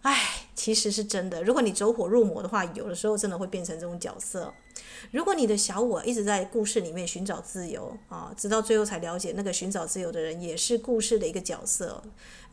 [0.01, 1.43] 唉，其实是真的。
[1.43, 4.53] 如果你走火入魔的话，有的时候真的会变成这种角色。
[5.11, 12.01] 如果你的小我一直在故事里面寻找自由啊，直到最后才了解那个寻找自由的人也是故事的一个角色。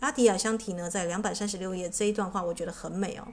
[0.00, 3.28] 阿迪亚香提呢，在两百三十六页这一段话，我觉得很美哦。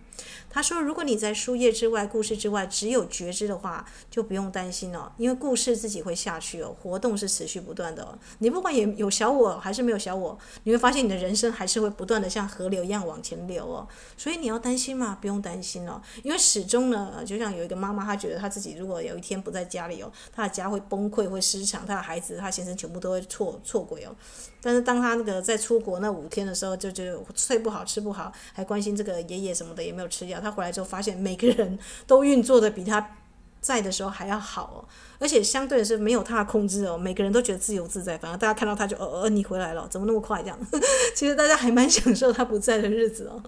[0.49, 8.17] 他说：“如果你在书页之外、故事之外只有觉知的话，就不用担心哦，因为故事自己会下去哦，活动是持续不断的。
[8.39, 13.88] 你不管有有小我还是没有小我，你会发现你的人生还是会不断的像河流一样往前流哦。
[14.17, 15.17] 所以你要担心吗？
[15.19, 24.15] 不用担心哦，因为始终呢，就像有一个妈妈，她觉得她自己如果有一天不在家里哦，她的家会崩溃、会失常，她的孩子、她先生全部都会错错轨哦。”
[24.59, 30.41] 但是当他那个在出国那五天的时候，就就睡不好、吃不好，还关心这个爷爷什么的，也没有吃药。
[30.41, 33.17] 他回来之后发现，每个人都运作的比他
[33.61, 34.79] 在的时候还要好哦，
[35.19, 38.17] 而且相对的是没有他的控制哦，每个人都觉得自由自在。
[38.17, 40.59] 反而大家看到他就，呃呃，你回来了，怎么那么快这样？
[41.15, 43.41] 其实大家还蛮享受他不在的日子哦。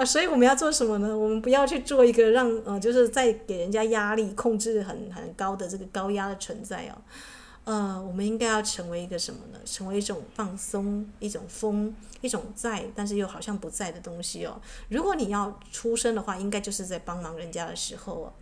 [0.00, 1.14] 啊，所以我们要做什么呢？
[1.14, 6.96] 我们不要去做一个让呃，就是在给人家压力、控制很很高的这个高压的存在哦。
[7.64, 9.58] 呃，我们应该要成为一个什么呢？
[9.66, 14.58] 成为一种放松，一种风，一种在，但是又好像不在的东西哦。
[14.88, 18.32] 如果你要出生的话，应该就是在帮忙人家的时候哦。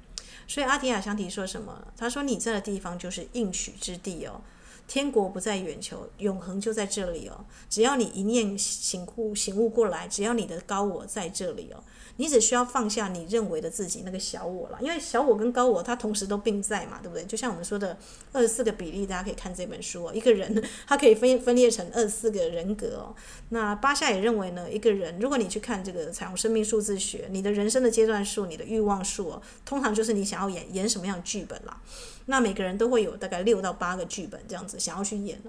[0.47, 1.89] 所以阿提亚香提说什么？
[1.97, 4.41] 他说：“你在的地方就是应许之地哦，
[4.89, 7.45] 天国不在远求，永恒就在这里哦。
[7.69, 11.85] 只要你一念醒悟，醒悟过来，只要你的高我在这里哦。”
[12.21, 17.25] 你只需要放下你认为的自己那个小我了，因为小我跟高我它同时都并在嘛，对不对？
[17.27, 17.97] 就像我们说的
[18.33, 20.13] 二十四个比例，大家可以看这本书哦。
[20.13, 23.15] 一个人他可以分分裂成二十四个人格哦。
[23.51, 31.81] 那巴夏也认为呢，一个人如果你去看这个彩虹生命数字学，你的人生的阶段数、你的欲望数，通常就是你想要演演什么样的剧本啦。
[32.27, 35.41] 那每个人都会有大概六到八个剧本这样子想要去演。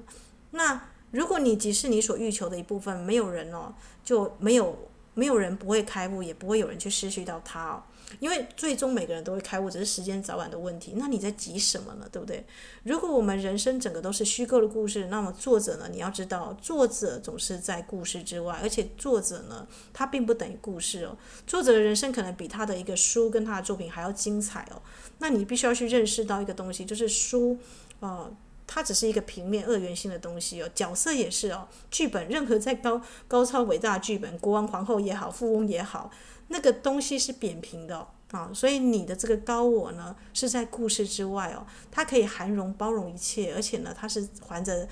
[0.51, 0.79] 那
[1.09, 3.73] 如果你即是你所欲求的一部分，没有人哦，
[4.05, 4.77] 就没有。
[5.19, 7.83] 没有人不会开悟，也不会有人去失去到它哦，
[8.21, 10.93] 因为最终每个人都会开悟，只是时间早晚的问题。
[10.95, 12.07] 那你在急什么呢？
[12.09, 12.45] 对不对？
[12.83, 15.89] 如果我们人生整个都是虚构的故事，那么作者呢？
[15.91, 21.17] 你要知道，作者总是在故事之外，而且作者呢，他并不等于故事哦。
[21.45, 24.81] 作者的人生可能比他的一个书跟他的作品还要精彩哦。
[25.17, 27.57] 那你必须要去认识到一个东西，就是书，
[27.99, 28.33] 呃。
[28.71, 36.11] 它只是一个平面二元性的东西哦，角色也是哦，剧本任何再高高超伟大的剧本，国王皇后也好，富翁也好，
[36.49, 44.87] 那个东西是扁平的啊，所以你的这个高我呢是在故事之外哦，它可以涵容包容一切，而且呢，它是怀着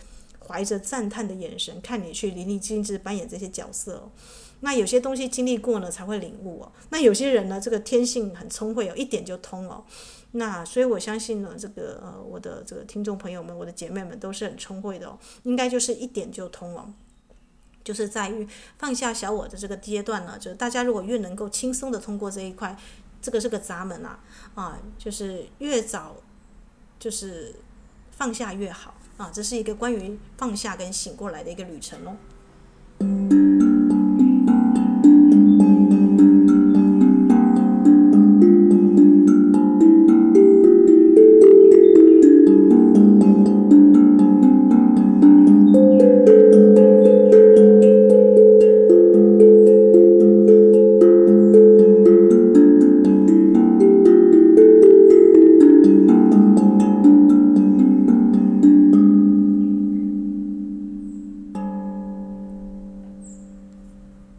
[0.47, 4.11] 怀着赞叹的眼神看你去淋漓尽致扮演这些角色哦。
[4.61, 9.85] 那有些东西经历过呢才会领悟哦，那有些人呢这个天性很聪慧哦，一点就通哦。
[10.31, 16.93] 那所以，我相信呢，这个呃，我的这个听众朋友们，我的姐妹们都是很聪慧的哦，应该就是一点就通哦，
[17.83, 22.77] 就是在于放下小我的这个阶段呢，就是大家如果越能够轻松的通过这一块，
[23.21, 24.19] 这个是个闸门啊，
[24.53, 26.17] 啊，就是越早
[26.99, 27.55] 就是
[28.11, 33.66] 放下越好啊，这是一个关于放下跟醒过来的一个旅程哦。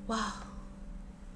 [0.08, 0.32] 哇，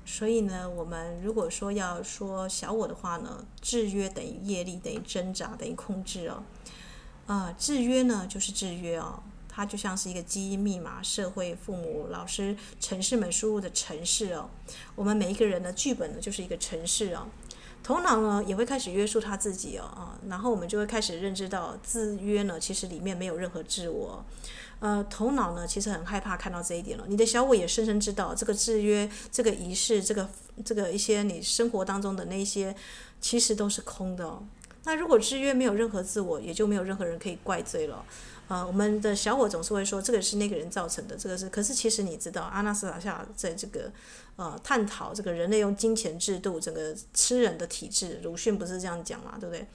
[0.06, 6.42] 所以呢，我们如果说要说小我的话呢，制约等于业力等于挣扎等于控制哦，
[7.26, 14.48] 啊、制约呢就是制约哦，它就像是一个基因密码，社会、父母、老师、城市们输入的城市哦，
[14.94, 17.26] 我们每一个人的剧本呢就是一个城市哦，
[17.82, 24.24] 头脑呢也会开始约束他自己哦，啊，然后我们就会开始认知到制约呢其实里面没有任何自我。
[24.78, 27.04] 呃，头脑呢，其实很害怕看到这一点了。
[27.06, 30.28] 你的小我也深深知道，这个制约、这个仪式、这个
[30.64, 32.74] 这个一些你生活当中的那些，
[33.20, 34.42] 其实都是空的哦。
[34.82, 38.04] 那如果制约没有任何自我，也就没有任何人可以怪罪了。
[38.52, 41.48] 啊，我们的小伙总是会说，这个是那个人造成的，这个是。
[41.48, 43.90] 可是其实你知道，阿纳斯塔夏在这个
[44.36, 49.66] 呃探讨这个人类用金钱制度，整个吃人的体制，鲁迅不是这样讲嘛，对不对？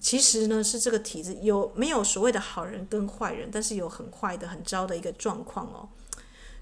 [0.00, 5.88] 其实呢，是这个体制有没有所谓的好人跟坏人，但是有很坏的、很糟的一个状况哦。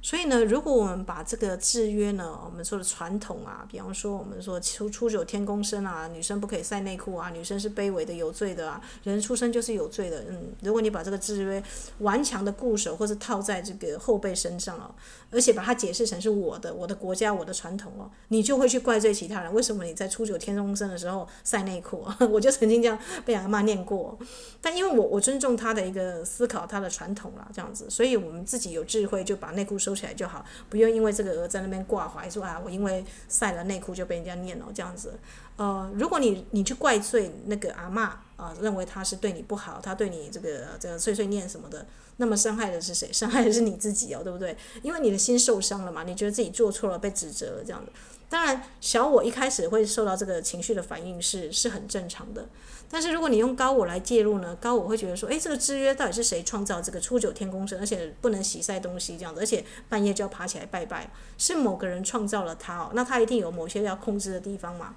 [0.08, 10.24] 所以呢，如果我们把这个制约呢，我们说的传统啊，比方说我们说初初九天公生啊，女生不可以晒内裤啊，女生是卑微的、有罪的啊，人出生就是有罪的。
[10.30, 11.62] 嗯，如果你把这个制约
[11.98, 14.90] 顽强的固守，或是套在这个后辈身上啊，
[15.30, 22.16] 而且把它解释成是我的、我的国家、我的传统哦， 你就会去怪罪其他人，为什么你在初九天公生的时候晒内裤啊？
[22.32, 24.18] 我就曾经这样被阿嬷念过，
[24.62, 35.18] 但因为我我尊重他的一个思考，他的传统啦，这样子，所以我们自己有智慧就把内裤收起来就好，不用因为这个而在那边挂怀说啊，我因为晒了内裤就被人家念了这样子。
[35.56, 41.84] 呃，如果你你去怪罪那个阿嬷啊，认为她是对你不好，她对你这个这个碎碎念什么的，
[42.18, 43.12] 那么伤害的是谁？
[43.12, 44.56] 伤害的是你自己哦，对不对？
[44.82, 47.90] 因为你的心受伤了嘛，你觉得自己做错了，被指责了这样子。
[48.30, 52.46] 当然，小我一开始会受到这个情绪的反应是是很正常的。
[52.90, 64.94] 但是如果你用高我来介入呢，高我会觉得说，诶，这个制约到底是谁创造这个初九天宫生，而且不能洗晒东西这样子，而且半夜就要爬起来拜拜，是某个人创造了他哦，那他一定有某些要控制的地方嘛。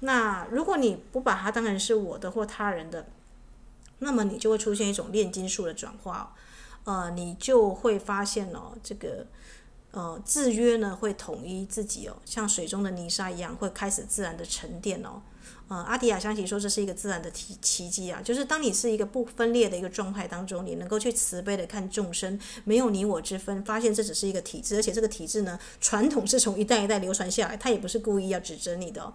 [0.00, 3.06] 那如果你不把它当成是我的或他人的，
[4.00, 6.34] 那么你就会出现一种炼金术的转化，
[6.84, 9.26] 呃，你就会发现哦，这个。
[9.94, 15.22] 呃，制约呢会统一自己哦，像水中的泥沙一样，会开始自然的沉淀哦。
[15.68, 29.12] 呃，阿迪亚相信说这是一个自然的奇奇迹啊，就是当你是一个不分裂的一个状态当中，你能够去慈悲的看众生，没有你我之分，发现这只是一个体制，而且这个体制呢，传统是从一代一代流传下来，它也不是故意要指责你的。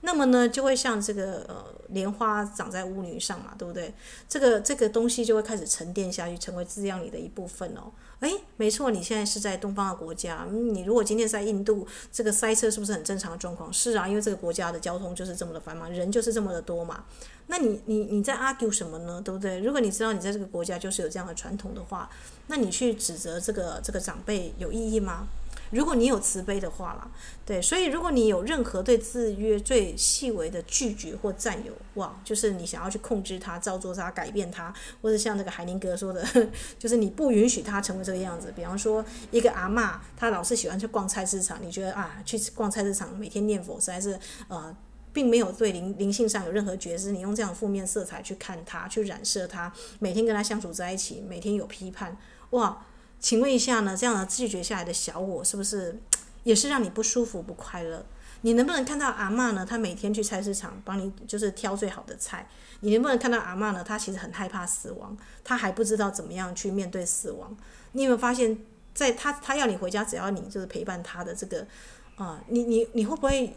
[0.00, 3.92] 那么呢，就会像这个呃莲花长在污泥上嘛，对不对？
[4.28, 7.90] 这个这个东西就会开始沉淀下去，成为滋养你的一部分哦。
[8.20, 10.46] 哎，没错，你现在是在东方的国家。
[10.50, 13.72] 你如果今天在印度，这个塞车是不是很正常的状况？
[13.72, 17.04] 是啊，因为这个国家的交通就是这么的繁忙，人就是这么的多嘛。
[17.48, 19.20] 那你你你在 argue 什么呢？
[19.24, 19.58] 对不对？
[19.60, 22.08] 如果你知道你在这个国家就是有这样的传统的话，
[22.48, 25.26] 那你去指责这个这个长辈有意义吗？
[25.70, 27.10] 如果你有慈悲的话啦，
[27.44, 36.24] 对，所以如果你有任何对制约最细微的拒绝或占有，哇，就是你想要去控制它、造作它、改变它，或者像那个海宁哥说的，
[36.78, 38.52] 就是你不允许它成为这个样子。
[38.56, 44.74] 比方说，一个阿嬷，她老是喜欢去逛菜市场，你觉得啊，去逛菜市场每天念佛实在是呃，
[45.12, 47.12] 并没有对灵灵性上有任何觉知。
[47.12, 52.16] 你用这样负面色彩去看他，去染色他，每天跟他相处在一起，每天有批判，
[52.50, 52.84] 哇。
[53.20, 56.00] 请问一下呢，这样的拒绝下来的小我，是不是
[56.44, 58.04] 也是让你不舒服、不快乐？
[58.42, 59.66] 你能不能看到阿嬷呢？
[59.66, 62.48] 她每天去菜市场帮你，就是挑最好的菜。
[62.80, 63.82] 你能不能看到阿嬷呢？
[63.82, 67.56] 她其实很害怕死亡，她还不知道怎么样去面对死亡。
[67.92, 68.56] 你有没有发现，
[68.94, 71.66] 在她她要你回家，只要你就是陪伴她的这个
[72.14, 73.56] 啊、你你你会不会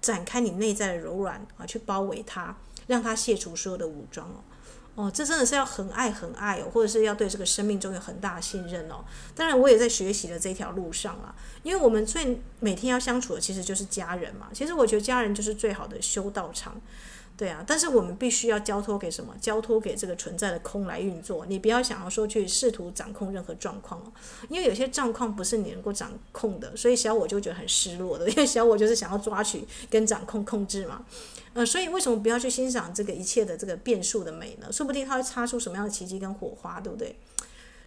[0.00, 2.56] 展开你内在的柔软啊，去包围她，
[2.88, 4.42] 让她卸除所有的武装哦？
[5.00, 9.02] 哦，这真的是要很爱很爱哦，或者是要对这个生命中有很大的信任哦。
[9.34, 14.48] 当然，我也在学习的这条路上啊，因为我们最每天要相处的其实就是家人嘛。
[14.52, 16.78] 其实我觉得家人就是最好的修道场。
[17.36, 19.34] 对啊，但是我们必须要交托给什么？
[19.40, 21.46] 交托给这个存在的空来运作。
[21.46, 24.12] 你不要想要说去试图掌控任何状况哦，
[24.50, 31.02] 因为有些状况不是你能够掌控的，所以小我就觉得很失落的，因为小我就是想要抓取跟掌控控制嘛。
[31.52, 34.70] 呃，所以为什么不要去欣赏这个一切的这个变数的美呢？
[34.70, 37.16] 说不定它会擦出什么样的奇迹跟火花，对不对？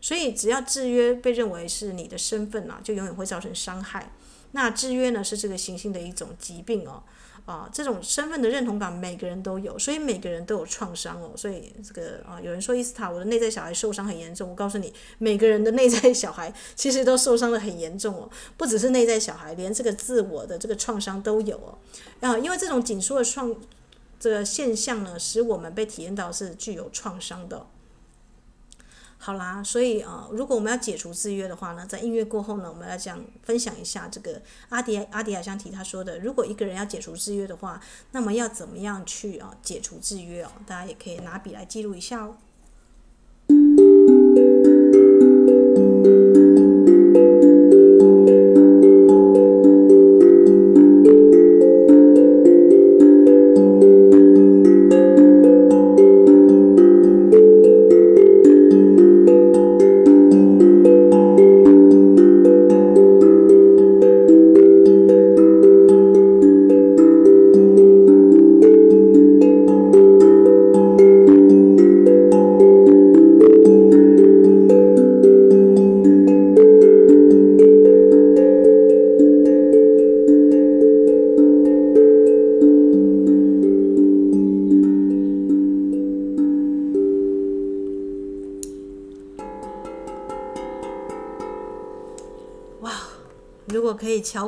[0.01, 4.11] 所以只要制约被认为是你的身份啊，就永远会造成伤害。
[4.51, 7.03] 那制约呢，是这个行星的一种疾病哦。
[7.45, 11.31] 啊，这种身份的认同感，每个人都有，所以每个人都有创伤哦。
[11.35, 14.49] 所以这个啊，有人说伊斯塔，我的内在小孩受伤很严重。
[14.49, 21.77] 我告诉你，每个人的内在小孩其实都受伤的很严重哦，不只是内在小孩，连这个自我的这个创伤都有哦。
[22.21, 23.53] 啊，因为这种紧缩的创
[24.19, 27.65] 这个现象呢，使我们被体验到是具有创伤的。
[29.25, 37.79] 好啦，所以啊、呃，如果我们要解除制约的话呢，在音乐过后呢，我们要讲分享一下这个阿迪阿迪亚香提他说的，如果一个人要解除制约的话，
[38.11, 40.51] 那么要怎么样去啊解除制约哦？
[40.67, 42.35] 大家也可以拿笔来记录一下哦。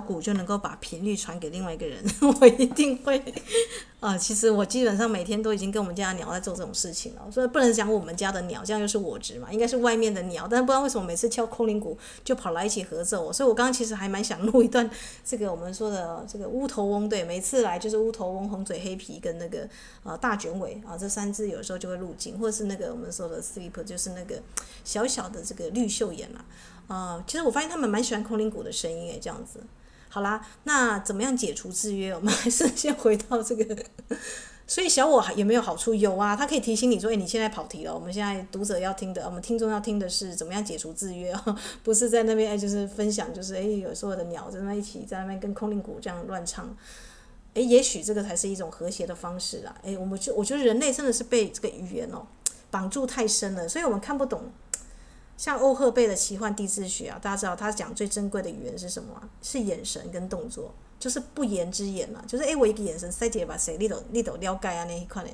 [0.06, 2.04] 鼓就能够把频率传给另外一个人，
[2.40, 3.22] 我一定会。
[4.02, 10.48] 啊、其实我基本上每天都已经跟我们家的鸟在做这种事情了，所以不能讲我们家的鸟，这样又是我执嘛，应该是外面的鸟。
[10.48, 14.88] 但是不知道为什么每次敲空灵鼓就跑来一起合奏，所以我刚刚其实还蛮想录一段
[15.24, 19.68] 这个我们说的这个乌头翁，对，每次来就是乌头翁、红嘴黑皮跟那个
[20.04, 24.40] 呃大卷尾啊这三只有时候就会入镜，或者是那个我们说的 sleep 就是那个
[24.84, 26.46] 小小的这个绿绣眼啦。
[26.88, 29.62] 啊、呃，其实我发现他们蛮喜欢空灵鼓的声音诶，这样子。
[30.16, 32.16] 好啦，那怎么样解除制约？
[32.16, 33.78] 我们还是先回到这个。
[34.66, 35.94] 所以小我有没有好处？
[35.94, 46.74] 有啊，它可以提醒你说：“诶，你现在跑题了。”我们现在读者要听的，我们听众要听的是怎么样解除制约哦， 不是在那边诶，就是分享，就是诶，有所有的鸟在那一起在那边跟空灵鼓这样乱唱。
[47.56, 49.76] 诶，也许这个才是一种和谐的方式啦。
[49.84, 52.26] 诶，我们就我觉得人类真的是被这个语言哦
[52.72, 54.50] 绑住太深了，所以我们看不懂。
[55.38, 59.22] 像欧赫贝的奇幻地质学啊，大家知道他讲最珍贵的语言是什么啊？
[59.42, 62.22] 是眼神跟动作，就是不言之言嘛。
[62.26, 65.30] 就是诶，我一个眼神塞姐把谁，你都你都了解啊那一块呢？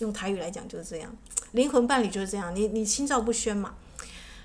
[0.00, 1.14] 用台语来讲就是这样，
[1.52, 3.74] 灵魂伴侣就是这样，你你心照不宣嘛。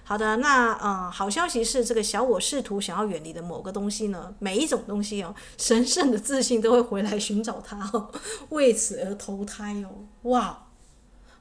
[0.04, 8.12] 好的，那呃，好消息是这个小我试图想要远离的某个东西呢，每一种东西哦，神圣的自信都会回来寻找它哦，
[8.50, 10.67] 为此而投胎哦，哇。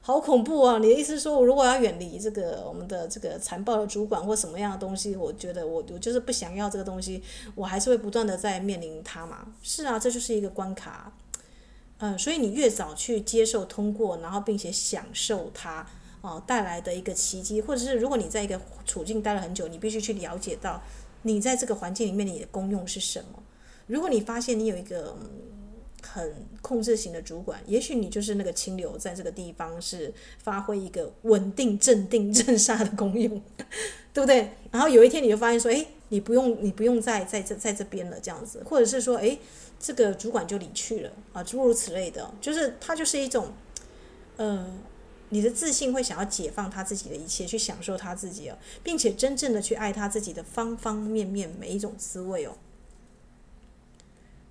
[0.07, 0.77] 好恐怖啊！
[0.77, 7.21] 你的意思是说，我如果要远离这个我们的这个残暴的主管或什么样的东西，我觉得我我就是不想要这个东西，
[7.55, 9.45] 我还是会不断的在面临它嘛。
[9.61, 11.11] 是啊，这就是一个关卡。
[11.97, 15.85] 嗯，所以你越早去接受、通过，然后并且享受它
[16.21, 20.81] 哦带来的一个奇迹，或者是如果你在一个处境待了很久，你必须去了解到
[21.23, 23.43] 你在这个环境里面你的功用是什么。
[23.87, 25.17] 如果你发现你有一个。
[26.13, 33.41] 很控制型的主管，也许你就是那个清流，在这个地方是发挥一个稳定、镇定、镇杀的功用，
[34.13, 34.51] 对不对？
[34.71, 39.39] 然后有一天你就发现说，诶，你不用，你不用再在这在这边了，这样子，或者是说，诶，
[39.79, 43.53] 这个主管就离去了啊，诸如此类的，就是它就是一种，
[44.37, 44.65] 呃，
[45.29, 52.55] 你的自信会想要解放他自己的一切，去享受他自己哦，并且真正的去爱他自己的方方面面每一种滋味哦。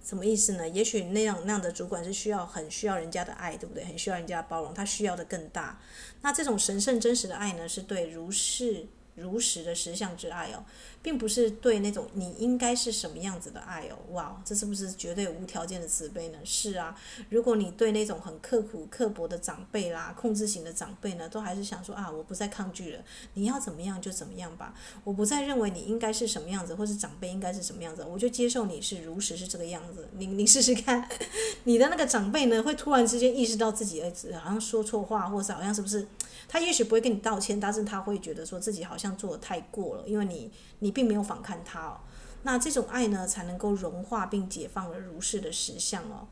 [0.06, 0.68] 什么意思呢？
[0.68, 3.84] 也许那样那样的主管是需要很需要人家的爱，对不对？
[3.84, 5.80] 很需要人家包容，他需要的更大。
[6.22, 8.86] 那这种神圣真实的爱呢，是对如是。
[9.16, 10.62] 如实的实相之爱哦，
[11.06, 16.38] 并不是对那种你应该是什么样子的爱哦，哇，这是不是绝对无条件的慈悲呢？
[16.42, 16.98] 是啊，
[17.30, 23.04] 如果你对那种很刻苦刻薄的长辈啦、控制型的长辈呢，都还是想说啊，我不再抗拒了，
[23.34, 30.08] 你要怎么样就怎么样吧，我不再认为你应该是什么样子，或是长辈应该是什么样子，我就接受你是如实是这个样子。
[30.18, 31.08] 你你试试看，
[31.62, 36.04] 你的那个长辈呢，会突然之间意识到自己儿子好像说错话，或是好像是不是？
[36.48, 42.00] 他也许不会跟你道歉，但是他会觉得说自己好像做得太过了，因为你你并没有反抗他哦。
[42.44, 46.26] 那这种爱呢，才能够融化并解放了如是的实相哦，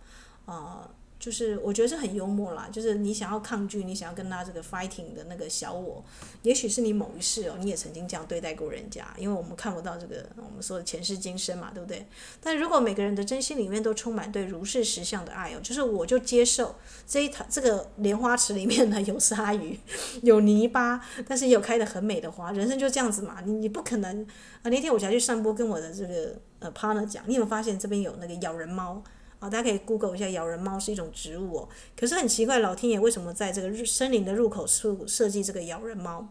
[0.47, 0.91] 呃。
[1.25, 6.05] 就是我觉得是很幽默啦，就是你想要抗拒，你想要跟他这个 fighting 的那个小我，
[6.43, 12.07] 也许是你某一世哦，你也曾经这样对待过人家，因为我们看不到这个我们说的前世今生嘛，对不对？
[12.43, 16.75] 但如果每个人的真心里面都充满对如是实相的爱哦，就是我就接受
[17.07, 19.81] 这一台这个莲花池里面呢有鲨鱼，
[20.21, 24.23] 有泥巴，但是也有开得很美的花，人生就这样子嘛，你你不可能
[24.63, 24.65] 啊！
[24.65, 29.03] 那天我才去散步，跟我的这个呃 partner 讲，你有没有发现这边有那个咬人猫？
[29.41, 31.69] 啊大家可以 Google 一下，咬人猫是一种植物哦。
[31.97, 36.29] 可是很奇怪，老天爷为什么在这个森林的入口处设计这个咬人猫？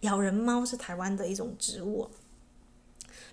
[0.00, 2.10] 咬人猫是台湾的一种植物，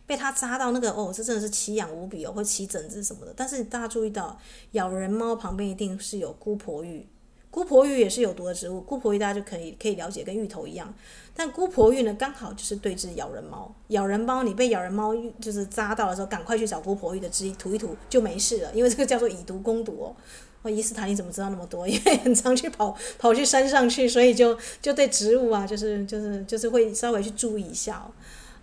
[0.05, 3.33] 被它扎到那个哦，这真的是奇痒无比哦，会起疹子什么的。
[3.35, 4.39] 但是大家注意到，
[4.71, 7.07] 咬人猫旁边一定是有姑婆芋。
[7.51, 10.91] 姑婆芋也是有毒的植物，姑婆芋大家就可以可以了解，跟芋头一样。
[11.35, 13.69] 但姑婆芋呢，刚好就是对治咬人猫。
[13.89, 20.15] 咬人猫，你被咬人猫就是扎到的时候，赶快去找姑婆芋的汁涂一涂就没事了，因为这个叫做以毒攻毒哦。
[20.61, 21.85] 哦，伊斯坦你怎么知道那么多？
[21.89, 28.07] 因为很常去跑跑去山上去，所以就就对植物啊，就是就是就是会稍微去注意一下哦。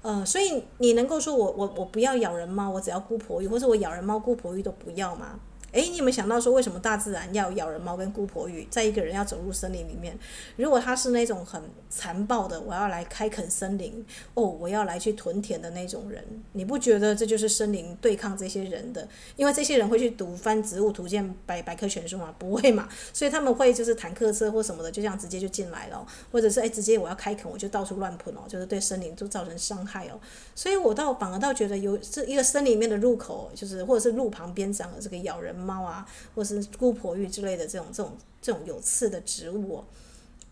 [0.01, 5.41] 呃，所以你能够说我我我不要咬人猫，我只要姑婆芋，或者我咬人猫姑婆芋都不要吗？
[5.73, 8.67] 诶，你有没有想到说，为什么大自然要咬人猫跟姑婆鱼？
[8.71, 10.19] 在一个人要走入森林里面，
[10.57, 14.03] 如果他是那种很残暴的，我要来开垦森林，
[14.33, 19.07] 哦，我要来去屯田的那种人，你不觉得这就是森林对抗这些人的？
[19.37, 22.35] 因为这些人会去读翻植物图鉴百百科全书吗？
[22.39, 30.19] 不会嘛，所以他们会就是坦克车或什么的，就这样直接就进来了，或者是诶，直接我要开垦，我就到处乱喷哦，就是对森林都造成伤害哦。
[30.55, 35.58] 所以我倒反而倒觉得有这一个森林里面的入口，就是或者是路旁边长的这个咬人。
[35.59, 39.85] 猫啊，或是姑婆芋之类的这种这种这种有刺的植物，哦，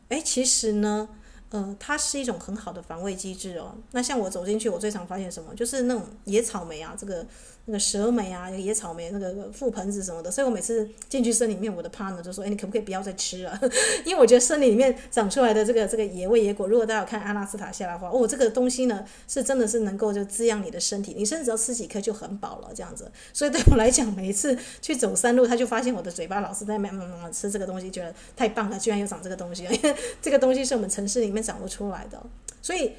[0.09, 1.09] 诶，其实呢，
[1.51, 3.75] 呃，它是一种很好的防卫机制哦。
[3.93, 5.55] 那像我走进去，我最常发现什么？
[5.55, 7.25] 就是那种野草莓啊，这个
[7.67, 10.29] 那个蛇莓啊，野草莓那个覆盆子什么的。
[10.29, 13.59] 所以我每次进去森林里面，我的 partner 就说：“哎，你可不可以不要再吃了？
[14.05, 23.11] 因为我觉得森林里面长出来的这个这个野味野果，如果大家有看阿拉斯塔夏的话，哦，这个东西呢是真的是能够就滋养你的身体，你甚至只要吃几颗就很饱了这样子。
[23.33, 32.21] 所以对我来讲，每一次去走山路，他就发现我的嘴巴老是在慢慢慢吃这个东西，觉得太棒了，居然又长这个东西，因为这个东西是我们城市里面长不出来的。
[32.63, 32.93] 所以，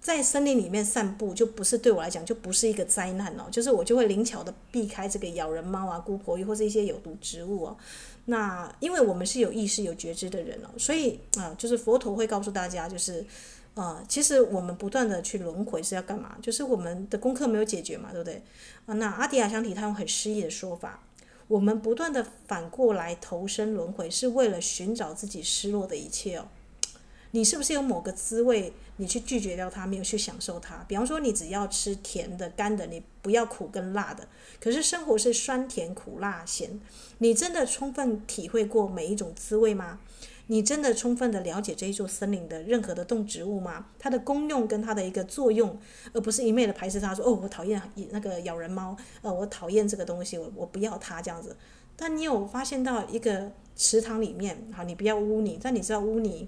[0.00, 3.44] 在森林里面散步，就不是对我来讲，就不是一个灾难哦。
[3.50, 7.76] 就是我就会灵巧的避开这个咬人猫啊、姑婆芋或是一些有毒植物哦。
[8.24, 13.24] 那因为我们是有意识、有觉知的人哦，所以啊，就是佛陀会告诉大家，就是
[13.74, 16.36] 呃，其实我们不断的去轮回是要干嘛？
[16.40, 18.42] 就是我们的功课没有解决嘛，对不对？
[18.86, 21.02] 啊，那阿迪亚香提他用很诗意的说法，
[21.48, 26.46] 我们不断的反过来投身轮回，是为了寻找自己失落的一切哦。
[27.32, 30.84] 你是不是有某个滋味，你去拒绝掉它，没有去享受它？
[30.86, 34.28] 比方说，你只要吃甜的、干的，你不要苦跟辣的。
[34.60, 36.78] 可是生活是酸甜苦辣咸，
[37.18, 39.98] 你真的充分体会过每一种滋味吗？
[40.48, 43.86] 你真的充分的了解这一座森林的任何的动植物吗？
[43.98, 45.78] 它的功用跟它的一个作用，
[46.12, 47.80] 而不是一昧的排斥它，说哦，我讨厌
[48.10, 51.56] 那个咬人猫，呃，我讨厌这个东西，我我不要它这样子。
[51.96, 56.46] 但你有发现到一个池塘里面，好，你不要污泥，但你知道污泥。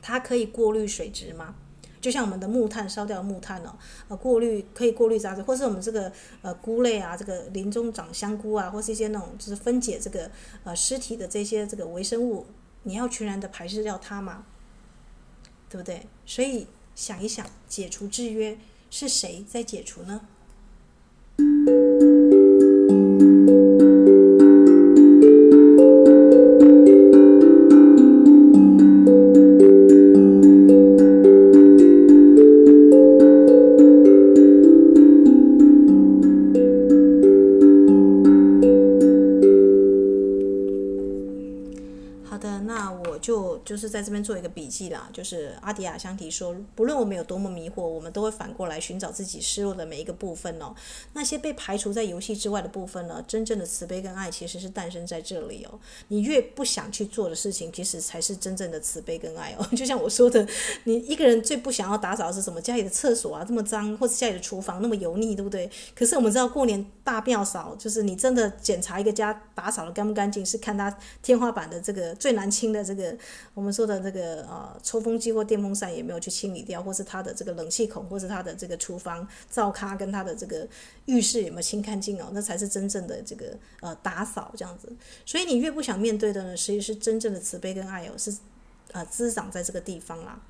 [0.00, 1.54] 它可以过滤水质吗？
[2.00, 3.74] 就像我们的木炭烧掉木炭哦，
[4.06, 10.30] 呃，过滤可以过滤杂质，或是我们这个呃菇类啊，这个林中长香菇啊，或是一些那种就是分解这个
[10.62, 12.46] 呃尸体的这些这个微生物，
[12.84, 14.44] 你要全然的排斥掉它吗？
[15.68, 16.06] 对不对？
[16.24, 18.56] 所以想一想，解除制约
[18.90, 20.20] 是谁在解除呢？
[43.98, 50.72] 在这边做一个笔记啦，就是阿迪亚香提说，不论我们有多么迷惑，我们都会反过来寻找自己失落的每一个部分哦。
[51.14, 53.24] 那些被排除在游戏之外的部分呢？
[53.26, 55.80] 真正的慈悲跟爱其实是诞生在这里哦。
[56.08, 59.66] 你越不想去做的事情，其实才是真正的慈悲跟爱哦。
[59.76, 60.46] 就像我说的，
[60.84, 62.60] 你一个人最不想要打扫的是什么？
[62.60, 65.68] 家里的厕所啊这么脏，或者家里的厨房那么油腻，对不对？
[65.96, 73.16] 可是我们知道过年大庙扫，就是你真的检查一个家打扫的干不干净，是看它天花板的这个最难清的这个。
[73.54, 80.68] 我们说的这个呃抽风机或电风扇也没有去清理掉，或是它的这个冷气孔，或是它的这个厨房灶咖跟它的这个
[81.06, 82.30] 浴室有没有清干净哦？
[82.32, 84.92] 那才是真正的这个呃打扫这样子。
[85.24, 88.36] 所以你越不想面对的呢，实际是真正的慈悲跟爱哦，是
[88.92, 90.40] 呃滋长在这个地方啦。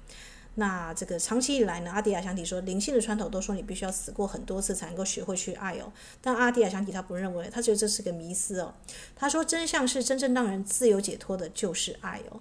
[0.54, 5.92] 那这个长期以来呢，阿迪亚香提说，灵性的传统都说你必须要死过很多次才能够学会去爱哦。
[6.20, 8.74] 但阿迪亚香提他不认为，他觉得这是个迷思哦。
[9.14, 12.40] 他说真相是真正让人自由解脱的就是爱哦。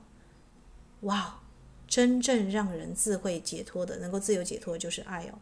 [1.02, 1.40] 哇，
[1.88, 5.38] 真正让人自会解脱的，能够自由解脱的就是爱哦。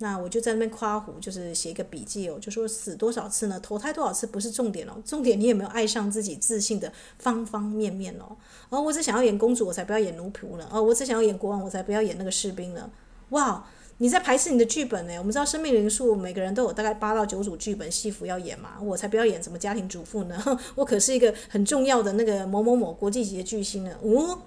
[0.00, 3.58] 那我就在那边夸胡，就是写一个笔记哦，就说死多少次呢？
[3.58, 8.36] 投胎多少次不是重点哦，重点你有没有爱上自己自信的方方面面哦？
[8.70, 10.68] 而我只想要演公主，我才不要演奴仆呢。
[10.70, 12.88] 哦，我只想要演国王，我才不要演那个士兵呢。
[13.30, 13.66] 哇，
[13.96, 15.18] 你在排斥你的剧本呢？
[15.18, 20.40] 我们知道生命灵数每个人都有大概八到九组剧本戏服要演嘛，我才不要演什么家庭主妇呢。
[20.76, 23.96] 我可是一个很重要的那个某某某国际级的巨星呢。
[24.00, 24.38] 哦。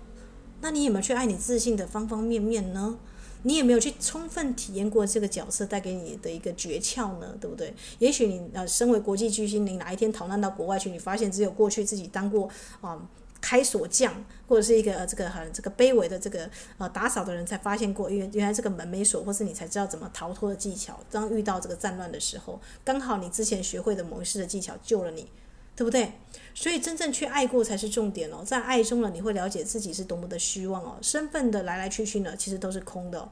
[0.61, 2.97] 那你有没有去爱你自信的方方面面呢？
[3.43, 7.35] 你有没有去充分体验过这个角色带给你的一个诀窍呢？
[7.41, 7.73] 对不对？
[7.97, 12.47] 也许你呃，身为国际巨星，你哪一天逃难到国外去，你发现只有过去自己当过
[12.81, 13.01] 啊、
[13.41, 14.13] 开锁匠，
[14.47, 16.47] 或者是一个、呃、这个很这个卑微的这个
[16.77, 20.99] 呃打扫的人，才发现过，因为原来这个门没锁，或是你才知道怎么逃脱的技巧。
[21.09, 25.27] 当遇到这个战乱的时候，刚好你之前学会的某一式的技巧救了你。
[25.73, 26.11] 对不对？
[26.53, 28.43] 所以真正去爱过才是重点哦。
[28.45, 30.97] 在爱中呢，你会了解自己是多么的虚妄哦。
[31.01, 33.29] 身份的来来去去呢，其实都是空的哦。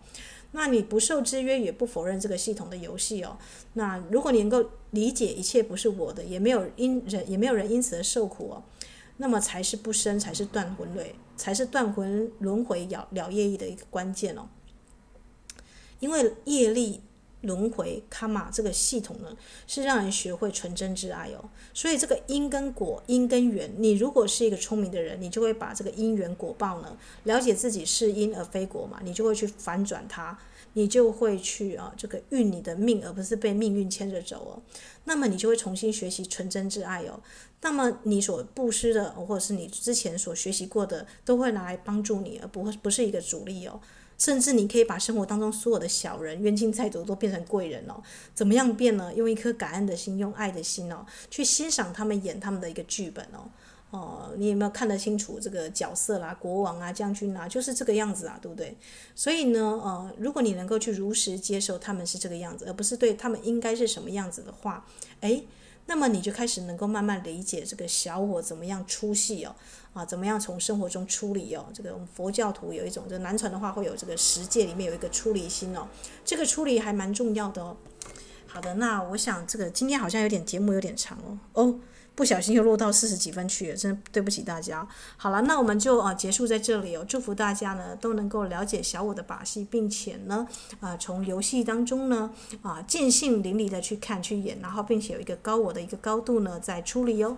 [0.52, 3.38] 那你不受制约，也不否认这个系统的游戏哦。
[3.74, 8.64] 那如果你能够理解一切不是我的，也没有因人，也没有人因此而受苦哦，
[9.18, 11.06] 那么才是不生，才是断魂轮，
[11.38, 14.50] 才是断魂轮回了了业意的一个关键哦。
[16.00, 17.02] 因为业力
[17.42, 19.36] 轮回卡玛这个系统呢，
[19.66, 21.50] 是让人学会纯真之爱哦。
[21.74, 30.38] 所以这个因跟果，因跟缘，你如果是一个聪明的人，你就会把这个因缘果报呢，了解自己是因而非果嘛，你就会去反转它，
[30.74, 34.62] 你就会去啊这个运你的命，而不是被命运牵着走哦。
[35.06, 37.20] 那么你就会重新学习纯真之爱哦。
[37.62, 43.80] 那么你所布施的，或者是你之前所学习过的，都会拿来帮助你，而不会不是一个阻力哦。
[44.20, 48.00] 甚至你可以把生活当中所有的小人、冤亲债主都变成贵人哦。
[48.36, 49.12] 怎么样变呢？
[49.16, 53.50] 用一颗感恩的心，用爱的心哦，去欣赏他们演他们的一个剧本哦。
[53.92, 56.32] 哦，你有没有看得清楚这个角色啦？
[56.40, 58.78] 国王啊，将军啊，就是这个样子啊，对不对？
[59.16, 64.86] 所以呢，呃，如果你能够去如实接受他们是这个样子，而不是对他们应该是什么样子的话，
[65.22, 65.48] 诶。
[65.86, 69.56] 那么你就开始能够慢慢理解这个小我怎么样出戏哦，
[69.94, 71.66] 啊，怎么样从生活中出离哦？
[71.74, 75.88] 这个我们佛教徒有一种，这南传的话会有这个十戒里面有一个出离心哦，
[76.24, 77.76] 这个出离还蛮重要的哦。
[78.48, 81.80] 好的，那我想这个今天好像有点节目有点长哦，哦。
[82.16, 84.86] 不小心又落到四十几分去了，真的对不起大家。
[85.16, 87.06] 好了，那我们就啊结束在这里哦。
[87.08, 90.46] 祝福大家呢都能够了解小我的把戏，并且呢
[90.82, 92.30] 啊从游戏当中呢
[92.62, 97.38] 啊尽兴淋漓的去看去演，然后并且有一个高我的一个高度呢在处理哦。